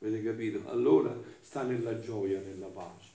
Avete 0.00 0.22
capito? 0.22 0.68
Allora 0.68 1.18
sta 1.40 1.62
nella 1.62 1.98
gioia, 2.00 2.40
nella 2.40 2.66
pace. 2.66 3.10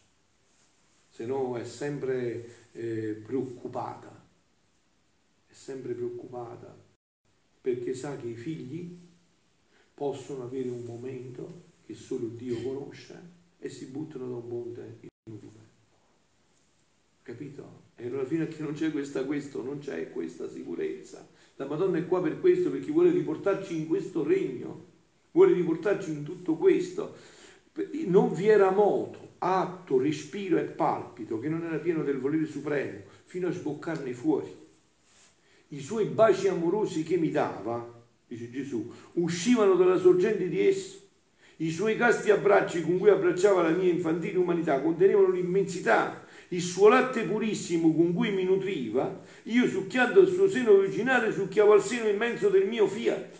Se 1.09 1.25
no 1.25 1.57
è 1.57 1.63
sempre 1.63 2.69
eh, 2.73 3.21
preoccupata. 3.25 4.20
È 5.51 5.53
sempre 5.53 5.93
preoccupata 5.93 6.73
perché 7.59 7.93
sa 7.93 8.15
che 8.15 8.27
i 8.27 8.35
figli 8.35 8.97
possono 9.93 10.43
avere 10.43 10.69
un 10.69 10.85
momento 10.85 11.63
che 11.85 11.93
solo 11.93 12.27
Dio 12.27 12.61
conosce 12.61 13.19
e 13.59 13.67
si 13.67 13.87
buttano 13.87 14.29
da 14.29 14.35
un 14.35 14.47
ponte 14.47 14.97
in 15.01 15.09
nube. 15.29 15.59
Capito? 17.21 17.81
E 17.97 18.07
allora 18.07 18.23
fino 18.23 18.45
a 18.45 18.47
che 18.47 18.63
non 18.63 18.73
c'è 18.73 18.91
questa, 18.91 19.25
questo, 19.25 19.61
non 19.61 19.79
c'è 19.79 20.09
questa 20.11 20.49
sicurezza. 20.49 21.27
La 21.57 21.65
Madonna 21.65 21.97
è 21.97 22.07
qua 22.07 22.21
per 22.21 22.39
questo, 22.39 22.71
perché 22.71 22.89
vuole 22.89 23.11
riportarci 23.11 23.75
in 23.75 23.87
questo 23.87 24.23
regno, 24.23 24.85
vuole 25.31 25.51
riportarci 25.51 26.11
in 26.11 26.23
tutto 26.23 26.55
questo. 26.55 27.13
Non 28.05 28.33
vi 28.33 28.47
era 28.47 28.71
moto, 28.71 29.33
atto, 29.39 29.99
respiro 29.99 30.57
e 30.57 30.63
palpito 30.63 31.39
che 31.39 31.49
non 31.49 31.65
era 31.65 31.77
pieno 31.77 32.03
del 32.03 32.19
volere 32.19 32.45
supremo, 32.45 33.01
fino 33.25 33.49
a 33.49 33.51
sboccarne 33.51 34.13
fuori. 34.13 34.61
I 35.73 35.79
suoi 35.79 36.05
baci 36.05 36.47
amorosi 36.47 37.03
che 37.03 37.17
mi 37.17 37.31
dava, 37.31 38.03
dice 38.27 38.49
Gesù, 38.49 38.91
uscivano 39.13 39.75
dalla 39.75 39.97
sorgente 39.97 40.47
di 40.49 40.67
esso 40.67 40.99
i 41.61 41.69
suoi 41.69 41.95
casti 41.95 42.31
abbracci 42.31 42.81
con 42.81 42.97
cui 42.97 43.09
abbracciava 43.09 43.61
la 43.61 43.69
mia 43.69 43.91
infantile 43.91 44.39
umanità 44.39 44.81
contenevano 44.81 45.29
l'immensità, 45.29 46.25
il 46.49 46.61
suo 46.61 46.87
latte 46.87 47.21
purissimo 47.21 47.93
con 47.93 48.13
cui 48.13 48.31
mi 48.31 48.43
nutriva, 48.43 49.21
io 49.43 49.67
succhiando 49.67 50.21
il 50.21 50.33
suo 50.33 50.49
seno 50.49 50.71
originale 50.71 51.31
succhiavo 51.31 51.73
al 51.73 51.83
seno 51.83 52.09
immenso 52.09 52.49
del 52.49 52.67
mio 52.67 52.87
fiat. 52.87 53.39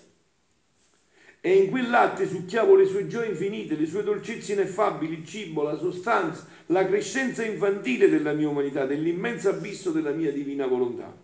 E 1.41 1.53
in 1.55 1.71
quel 1.71 1.89
latte 1.89 2.27
succhiavo 2.27 2.75
le 2.75 2.85
sue 2.85 3.07
gioie 3.07 3.29
infinite, 3.29 3.75
le 3.75 3.87
sue 3.87 4.03
dolcezze 4.03 4.53
ineffabili, 4.53 5.17
il 5.17 5.25
cibo, 5.25 5.63
la 5.63 5.75
sostanza, 5.75 6.45
la 6.67 6.85
crescenza 6.85 7.43
infantile 7.43 8.07
della 8.07 8.33
mia 8.33 8.49
umanità, 8.49 8.85
dell'immenso 8.85 9.49
abisso 9.49 9.89
della 9.89 10.11
mia 10.11 10.31
divina 10.31 10.67
volontà. 10.67 11.20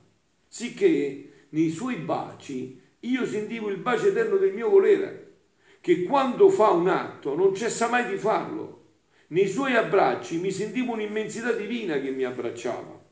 Sicché 0.57 1.45
nei 1.49 1.69
suoi 1.69 1.97
baci 1.97 2.81
io 3.01 3.27
sentivo 3.27 3.69
il 3.69 3.77
bacio 3.77 4.07
eterno 4.07 4.37
del 4.37 4.53
mio 4.53 4.69
volere 4.69 5.35
che 5.81 6.01
quando 6.01 6.49
fa 6.49 6.71
un 6.71 6.87
atto 6.87 7.35
non 7.35 7.53
cessa 7.53 7.87
mai 7.87 8.07
di 8.07 8.17
farlo. 8.17 8.85
Nei 9.27 9.47
suoi 9.47 9.75
abbracci 9.75 10.39
mi 10.39 10.49
sentivo 10.49 10.93
un'immensità 10.93 11.51
divina 11.51 11.99
che 11.99 12.09
mi 12.09 12.23
abbracciava 12.23 13.05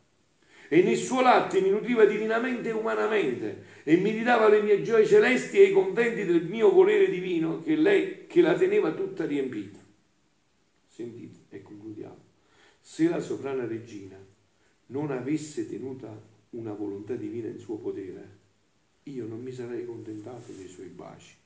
e 0.70 0.82
nel 0.82 0.98
suo 0.98 1.22
latte 1.22 1.62
mi 1.62 1.70
nutriva 1.70 2.06
divinamente 2.06 2.70
e 2.70 2.72
umanamente 2.72 3.64
e 3.84 3.96
mi 3.98 4.10
ridava 4.10 4.48
le 4.48 4.64
mie 4.64 4.82
gioie 4.82 5.06
celesti 5.06 5.60
e 5.60 5.66
i 5.66 5.72
contenti 5.72 6.26
del 6.26 6.46
mio 6.46 6.72
volere 6.72 7.08
divino 7.12 7.62
che 7.62 7.76
lei 7.76 8.26
che 8.26 8.42
la 8.42 8.56
teneva 8.56 8.92
tutta 8.92 9.24
riempita. 9.24 9.78
Sentite 10.88 11.42
e 11.50 11.62
concludiamo. 11.62 12.24
Se 12.80 13.08
la 13.08 13.20
sovrana 13.20 13.68
regina 13.68 14.18
non 14.88 15.12
avesse 15.12 15.70
tenuta 15.70 16.34
una 16.58 16.74
volontà 16.74 17.16
divina 17.16 17.48
in 17.48 17.60
suo 17.60 17.78
potere, 17.78 18.44
io 19.04 19.26
non 19.28 19.42
mi 19.42 19.52
sarei 19.52 19.86
contentato 19.86 20.52
dei 20.52 20.68
suoi 20.68 20.88
baci 20.88 21.44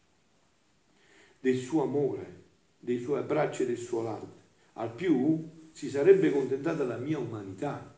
del 1.41 1.57
suo 1.57 1.83
amore, 1.83 2.43
dei 2.79 2.99
suoi 2.99 3.19
abbracci 3.19 3.63
e 3.63 3.67
del 3.67 3.77
suo 3.77 4.01
latte. 4.01 4.47
Al 4.73 4.93
più 4.93 5.47
si 5.71 5.89
sarebbe 5.89 6.31
contentata 6.31 6.83
la 6.83 6.97
mia 6.97 7.17
umanità, 7.17 7.95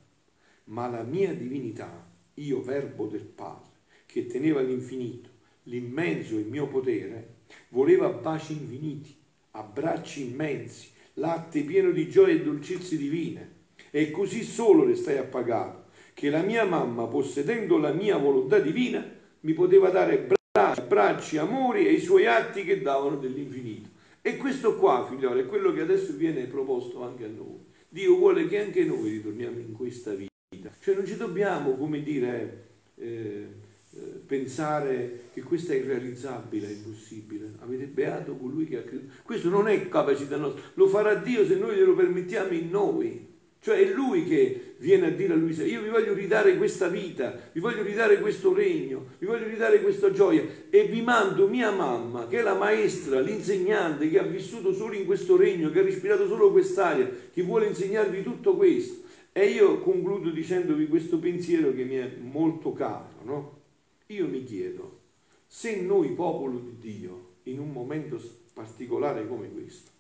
ma 0.66 0.88
la 0.88 1.04
mia 1.04 1.34
divinità, 1.34 2.08
io 2.36 2.62
verbo 2.62 3.08
del 3.08 3.26
Padre, 3.26 3.70
che 4.06 4.28
teneva 4.28 4.62
l'infinito, 4.62 5.30
l'immenso 5.64 6.38
il 6.38 6.46
mio 6.46 6.68
potere, 6.68 7.40
voleva 7.70 8.10
baci 8.10 8.54
infiniti, 8.54 9.16
abbracci 9.52 10.28
immensi, 10.28 10.90
latte 11.16 11.64
pieno 11.64 11.92
di 11.92 12.10
gioia 12.10 12.36
e 12.36 12.44
dolcezze 12.44 12.96
divine. 12.96 13.60
E 13.90 14.12
così 14.12 14.44
solo 14.44 14.86
restai 14.86 15.18
appagato, 15.18 15.81
che 16.14 16.30
la 16.30 16.42
mia 16.42 16.66
mamma, 16.66 17.06
possedendo 17.08 17.78
la 17.78 17.92
mia 17.92 18.18
volontà 18.18 18.60
divina, 18.60 19.04
mi 19.42 19.54
poteva 19.54 19.90
dare 19.90 20.28
abbracci, 20.52 21.38
amori 21.38 21.88
e 21.88 21.94
i 21.94 22.00
suoi 22.00 22.26
atti 22.26 22.64
che 22.64 22.82
davano 22.82 23.18
dell'infinito. 23.18 23.90
E 24.22 24.38
questo 24.38 24.76
qua, 24.78 25.08
figliolo, 25.10 25.40
è 25.40 25.46
quello 25.46 25.74
che 25.74 25.82
adesso 25.82 26.14
viene 26.14 26.44
proposto 26.44 27.04
anche 27.04 27.26
a 27.26 27.30
noi. 27.30 27.60
Dio 27.90 28.16
vuole 28.16 28.48
che 28.48 28.60
anche 28.60 28.84
noi 28.84 29.10
ritorniamo 29.10 29.58
in 29.60 29.74
questa 29.74 30.14
vita. 30.14 30.72
Cioè 30.80 30.96
non 30.96 31.06
ci 31.06 31.18
dobbiamo, 31.18 31.76
come 31.76 32.04
dire, 32.04 32.68
eh, 32.96 33.48
eh, 33.94 34.00
pensare 34.26 35.24
che 35.34 35.42
questo 35.42 35.72
è 35.72 35.76
irrealizzabile, 35.76 36.68
è 36.68 36.72
impossibile. 36.72 37.54
Avete 37.60 37.86
beato 37.86 38.36
colui 38.36 38.66
che 38.66 38.78
ha 38.78 38.84
creduto. 38.84 39.14
Questo 39.24 39.50
non 39.50 39.68
è 39.68 39.90
capacità 39.90 40.38
nostra, 40.38 40.62
lo 40.76 40.88
farà 40.88 41.16
Dio 41.16 41.46
se 41.46 41.56
noi 41.56 41.76
glielo 41.76 41.96
permettiamo 41.96 42.54
in 42.54 42.70
noi. 42.70 43.28
Cioè 43.64 43.78
è 43.78 43.94
lui 43.94 44.26
che 44.26 44.74
viene 44.80 45.06
a 45.06 45.10
dire 45.12 45.34
a 45.34 45.36
Luisa, 45.36 45.64
io 45.64 45.84
vi 45.84 45.90
voglio 45.90 46.14
ridare 46.14 46.58
questa 46.58 46.88
vita, 46.88 47.40
vi 47.52 47.60
voglio 47.60 47.84
ridare 47.84 48.20
questo 48.20 48.56
regno, 48.56 49.06
vi 49.20 49.28
voglio 49.28 49.46
ridare 49.46 49.82
questa 49.82 50.12
gioia 50.12 50.44
e 50.72 50.86
vi 50.86 51.04
mando 51.04 51.48
mia 51.48 51.70
mamma, 51.70 52.28
che 52.28 52.40
è 52.40 52.42
la 52.42 52.56
maestra, 52.56 53.20
l'insegnante, 53.20 54.10
che 54.10 54.18
ha 54.18 54.24
vissuto 54.24 54.74
solo 54.74 54.96
in 54.96 55.06
questo 55.06 55.38
regno, 55.38 55.70
che 55.70 55.78
ha 55.78 55.84
respirato 55.84 56.26
solo 56.26 56.50
quest'aria, 56.52 57.08
che 57.32 57.44
vuole 57.44 57.68
insegnarvi 57.68 58.24
tutto 58.24 58.56
questo. 58.56 59.04
E 59.32 59.50
io 59.50 59.80
concludo 59.82 60.32
dicendovi 60.32 60.88
questo 60.88 61.20
pensiero 61.20 61.72
che 61.72 61.84
mi 61.84 61.98
è 61.98 62.12
molto 62.20 62.74
caro, 62.74 63.14
no? 63.24 63.60
Io 64.08 64.28
mi 64.28 64.44
chiedo, 64.44 64.98
se 65.46 65.80
noi 65.82 66.10
popolo 66.14 66.58
di 66.58 66.78
Dio, 66.80 67.28
in 67.44 67.60
un 67.60 67.72
momento 67.72 68.20
particolare 68.54 69.28
come 69.28 69.52
questo, 69.52 69.92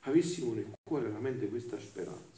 avessimo 0.00 0.54
nel 0.54 0.66
cuore 0.82 1.04
veramente 1.04 1.48
questa 1.48 1.78
speranza, 1.78 2.37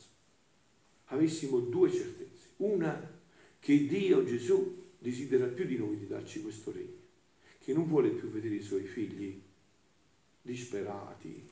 avessimo 1.10 1.60
due 1.60 1.90
certezze. 1.90 2.48
Una, 2.56 3.18
che 3.58 3.86
Dio 3.86 4.24
Gesù 4.24 4.88
desidera 4.98 5.46
più 5.46 5.64
di 5.64 5.76
noi 5.76 5.98
di 5.98 6.06
darci 6.06 6.42
questo 6.42 6.72
regno, 6.72 6.98
che 7.58 7.72
non 7.72 7.86
vuole 7.86 8.10
più 8.10 8.28
vedere 8.28 8.56
i 8.56 8.62
suoi 8.62 8.84
figli 8.84 9.40
disperati, 10.42 11.48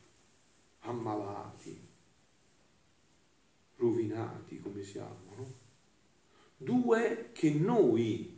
ammalati, 0.80 1.78
rovinati 3.76 4.60
come 4.60 4.82
siamo. 4.82 5.16
No? 5.36 5.52
Due, 6.56 7.30
che 7.32 7.52
noi, 7.52 8.36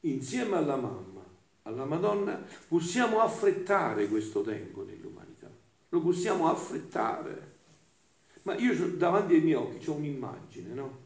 insieme 0.00 0.56
alla 0.56 0.76
mamma, 0.76 1.24
alla 1.62 1.84
Madonna, 1.84 2.44
possiamo 2.68 3.20
affrettare 3.20 4.08
questo 4.08 4.42
tempo 4.42 4.84
nell'umanità. 4.84 5.50
Lo 5.88 6.00
possiamo 6.00 6.48
affrettare. 6.48 7.51
Ma 8.42 8.56
io 8.56 8.96
davanti 8.96 9.34
ai 9.34 9.40
miei 9.40 9.54
occhi 9.54 9.88
ho 9.88 9.94
un'immagine, 9.94 10.74
no? 10.74 10.98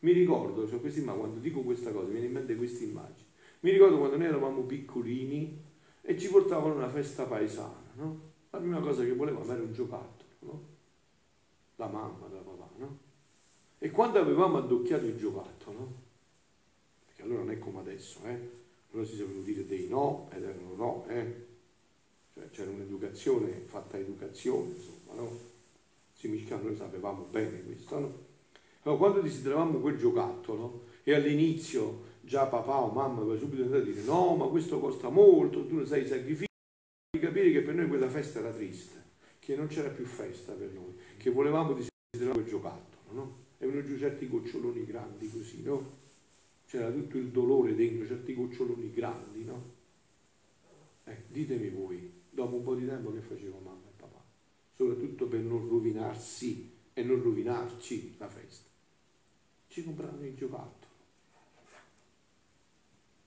Mi 0.00 0.12
ricordo, 0.12 0.66
cioè 0.66 0.80
questa 0.80 1.00
immagine, 1.00 1.24
quando 1.24 1.40
dico 1.40 1.60
questa 1.60 1.92
cosa, 1.92 2.06
mi 2.06 2.12
viene 2.12 2.26
in 2.26 2.32
mente 2.32 2.56
questa 2.56 2.84
immagine. 2.84 3.28
Mi 3.60 3.70
ricordo 3.72 3.98
quando 3.98 4.16
noi 4.16 4.26
eravamo 4.26 4.62
piccolini 4.62 5.62
e 6.00 6.18
ci 6.18 6.28
portavano 6.28 6.72
a 6.72 6.76
una 6.76 6.88
festa 6.88 7.24
paesana, 7.24 7.92
no? 7.96 8.28
La 8.50 8.58
prima 8.58 8.80
cosa 8.80 9.04
che 9.04 9.12
volevamo 9.12 9.52
era 9.52 9.62
un 9.62 9.72
giocattolo, 9.72 10.30
no? 10.40 10.64
La 11.76 11.86
mamma, 11.86 12.28
la 12.32 12.40
papà, 12.40 12.70
no? 12.78 12.98
E 13.78 13.90
quando 13.90 14.18
avevamo 14.18 14.56
addocchiato 14.56 15.04
il 15.04 15.16
giocattolo, 15.16 15.92
perché 17.04 17.22
allora 17.22 17.40
non 17.40 17.50
è 17.50 17.58
come 17.58 17.80
adesso, 17.80 18.20
eh? 18.24 18.58
Allora 18.92 19.06
si 19.06 19.16
sapevano 19.16 19.42
dire 19.42 19.66
dei 19.66 19.86
no 19.86 20.30
ed 20.32 20.42
erano 20.42 20.74
no, 20.74 21.06
eh? 21.08 21.46
Cioè 22.32 22.48
c'era 22.50 22.70
un'educazione 22.70 23.50
fatta 23.66 23.98
educazione, 23.98 24.74
insomma, 24.74 25.14
no? 25.14 25.49
Si 26.20 26.28
mischiava, 26.28 26.64
noi 26.64 26.76
sapevamo 26.76 27.26
bene 27.30 27.64
questo, 27.64 27.98
no? 27.98 28.18
Allora, 28.82 28.98
quando 28.98 29.20
desideriamo 29.22 29.78
quel 29.78 29.96
giocattolo 29.96 30.84
e 31.02 31.14
all'inizio 31.14 32.08
già 32.20 32.44
papà 32.44 32.82
o 32.82 32.92
mamma 32.92 33.22
aveva 33.22 33.38
subito 33.38 33.62
andato 33.62 33.82
a 33.82 33.84
dire 33.86 34.02
no, 34.02 34.36
ma 34.36 34.46
questo 34.46 34.78
costa 34.80 35.08
molto, 35.08 35.66
tu 35.66 35.76
ne 35.76 35.86
sai 35.86 36.02
i 36.02 36.06
sacrifici, 36.06 36.48
di 37.10 37.18
capire 37.18 37.50
che 37.50 37.62
per 37.62 37.74
noi 37.74 37.88
quella 37.88 38.10
festa 38.10 38.40
era 38.40 38.50
triste, 38.52 39.02
che 39.38 39.56
non 39.56 39.68
c'era 39.68 39.88
più 39.88 40.04
festa 40.04 40.52
per 40.52 40.70
noi, 40.72 40.94
che 41.16 41.30
volevamo 41.30 41.72
desiderare 41.72 42.38
quel 42.38 42.52
giocattolo, 42.52 43.12
no? 43.12 43.36
E 43.56 43.66
venivano 43.66 43.88
giù 43.88 43.98
certi 43.98 44.28
goccioloni 44.28 44.84
grandi 44.84 45.30
così, 45.30 45.62
no? 45.62 45.98
C'era 46.66 46.90
tutto 46.90 47.16
il 47.16 47.28
dolore 47.28 47.74
dentro, 47.74 48.06
certi 48.06 48.34
goccioloni 48.34 48.92
grandi, 48.92 49.44
no? 49.44 49.62
Eh, 51.04 51.16
ditemi 51.28 51.70
voi, 51.70 52.12
dopo 52.28 52.56
un 52.56 52.62
po' 52.62 52.74
di 52.74 52.86
tempo 52.86 53.10
che 53.10 53.20
facevo 53.20 53.58
mamma? 53.64 53.79
Soprattutto 54.80 55.26
per 55.26 55.40
non 55.40 55.68
rovinarsi 55.68 56.70
e 56.94 57.02
non 57.02 57.22
rovinarci 57.22 58.14
la 58.16 58.28
festa. 58.28 58.68
Ci 59.68 59.84
compravano 59.84 60.24
il 60.24 60.34
giocattolo, 60.34 60.92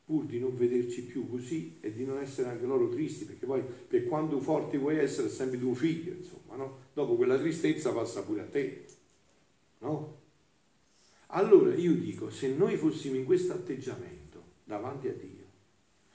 pur 0.04 0.26
di 0.26 0.40
non 0.40 0.58
vederci 0.58 1.04
più 1.04 1.30
così 1.30 1.78
e 1.80 1.94
di 1.94 2.06
non 2.06 2.18
essere 2.18 2.50
anche 2.50 2.66
loro 2.66 2.90
tristi, 2.90 3.26
perché 3.26 3.46
poi 3.46 3.62
per 3.62 4.08
quanto 4.08 4.40
forte 4.40 4.80
vuoi 4.80 4.98
essere 4.98 5.28
è 5.28 5.30
sempre 5.30 5.60
tuo 5.60 5.76
figlio, 5.76 6.14
insomma, 6.14 6.56
no? 6.56 6.80
Dopo 6.92 7.16
quella 7.16 7.38
tristezza 7.38 7.94
passa 7.94 8.24
pure 8.24 8.42
a 8.42 8.46
te, 8.46 8.86
no? 9.80 10.22
Allora 11.28 11.76
io 11.76 11.94
dico, 11.94 12.32
se 12.32 12.52
noi 12.56 12.78
fossimo 12.78 13.16
in 13.16 13.26
questo 13.26 13.54
atteggiamento 13.54 14.42
davanti 14.64 15.08
a 15.08 15.14
Dio, 15.14 15.46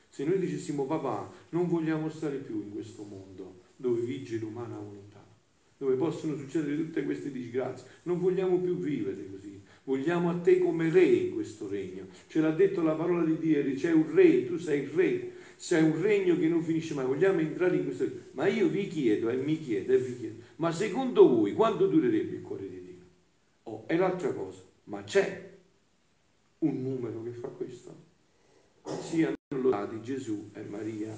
se 0.08 0.24
noi 0.24 0.40
dicessimo 0.40 0.84
papà, 0.84 1.30
non 1.50 1.68
vogliamo 1.68 2.10
stare 2.10 2.38
più 2.38 2.60
in 2.60 2.72
questo 2.72 3.04
mondo 3.04 3.66
dove 3.76 4.00
vige 4.00 4.36
l'umana 4.36 4.76
volontà, 4.76 5.17
dove 5.78 5.94
possono 5.94 6.36
succedere 6.36 6.76
tutte 6.76 7.04
queste 7.04 7.30
disgrazie. 7.30 7.86
Non 8.02 8.18
vogliamo 8.18 8.58
più 8.58 8.76
vivere 8.76 9.30
così, 9.30 9.60
vogliamo 9.84 10.28
a 10.28 10.34
te 10.34 10.58
come 10.58 10.90
re 10.90 11.04
in 11.04 11.34
questo 11.34 11.68
regno. 11.68 12.08
Ce 12.26 12.40
l'ha 12.40 12.50
detto 12.50 12.82
la 12.82 12.94
parola 12.94 13.24
di 13.24 13.38
Dio, 13.38 13.62
c'è 13.74 13.92
un 13.92 14.12
re, 14.12 14.44
tu 14.46 14.58
sei 14.58 14.82
il 14.82 14.88
re, 14.88 15.32
sei 15.56 15.84
un 15.84 16.00
regno 16.02 16.36
che 16.36 16.48
non 16.48 16.62
finisce 16.62 16.94
mai, 16.94 17.06
vogliamo 17.06 17.38
entrare 17.40 17.76
in 17.76 17.84
questo 17.84 18.04
regno. 18.04 18.16
Ma 18.32 18.48
io 18.48 18.68
vi 18.68 18.88
chiedo 18.88 19.28
e 19.30 19.36
mi 19.36 19.58
chiedo 19.60 19.92
e 19.92 19.98
vi 19.98 20.18
chiedo, 20.18 20.42
ma 20.56 20.72
secondo 20.72 21.28
voi 21.28 21.54
quanto 21.54 21.86
durerebbe 21.86 22.36
il 22.36 22.42
cuore 22.42 22.68
di 22.68 22.80
Dio? 22.82 23.04
Oh, 23.62 23.84
è 23.86 23.96
l'altra 23.96 24.32
cosa, 24.32 24.62
ma 24.84 25.04
c'è 25.04 25.46
un 26.58 26.82
numero 26.82 27.22
che 27.22 27.30
fa 27.30 27.48
questo? 27.48 28.06
Siano 29.00 29.36
lodati 29.48 30.00
Gesù 30.02 30.50
e 30.54 30.62
Maria. 30.62 31.14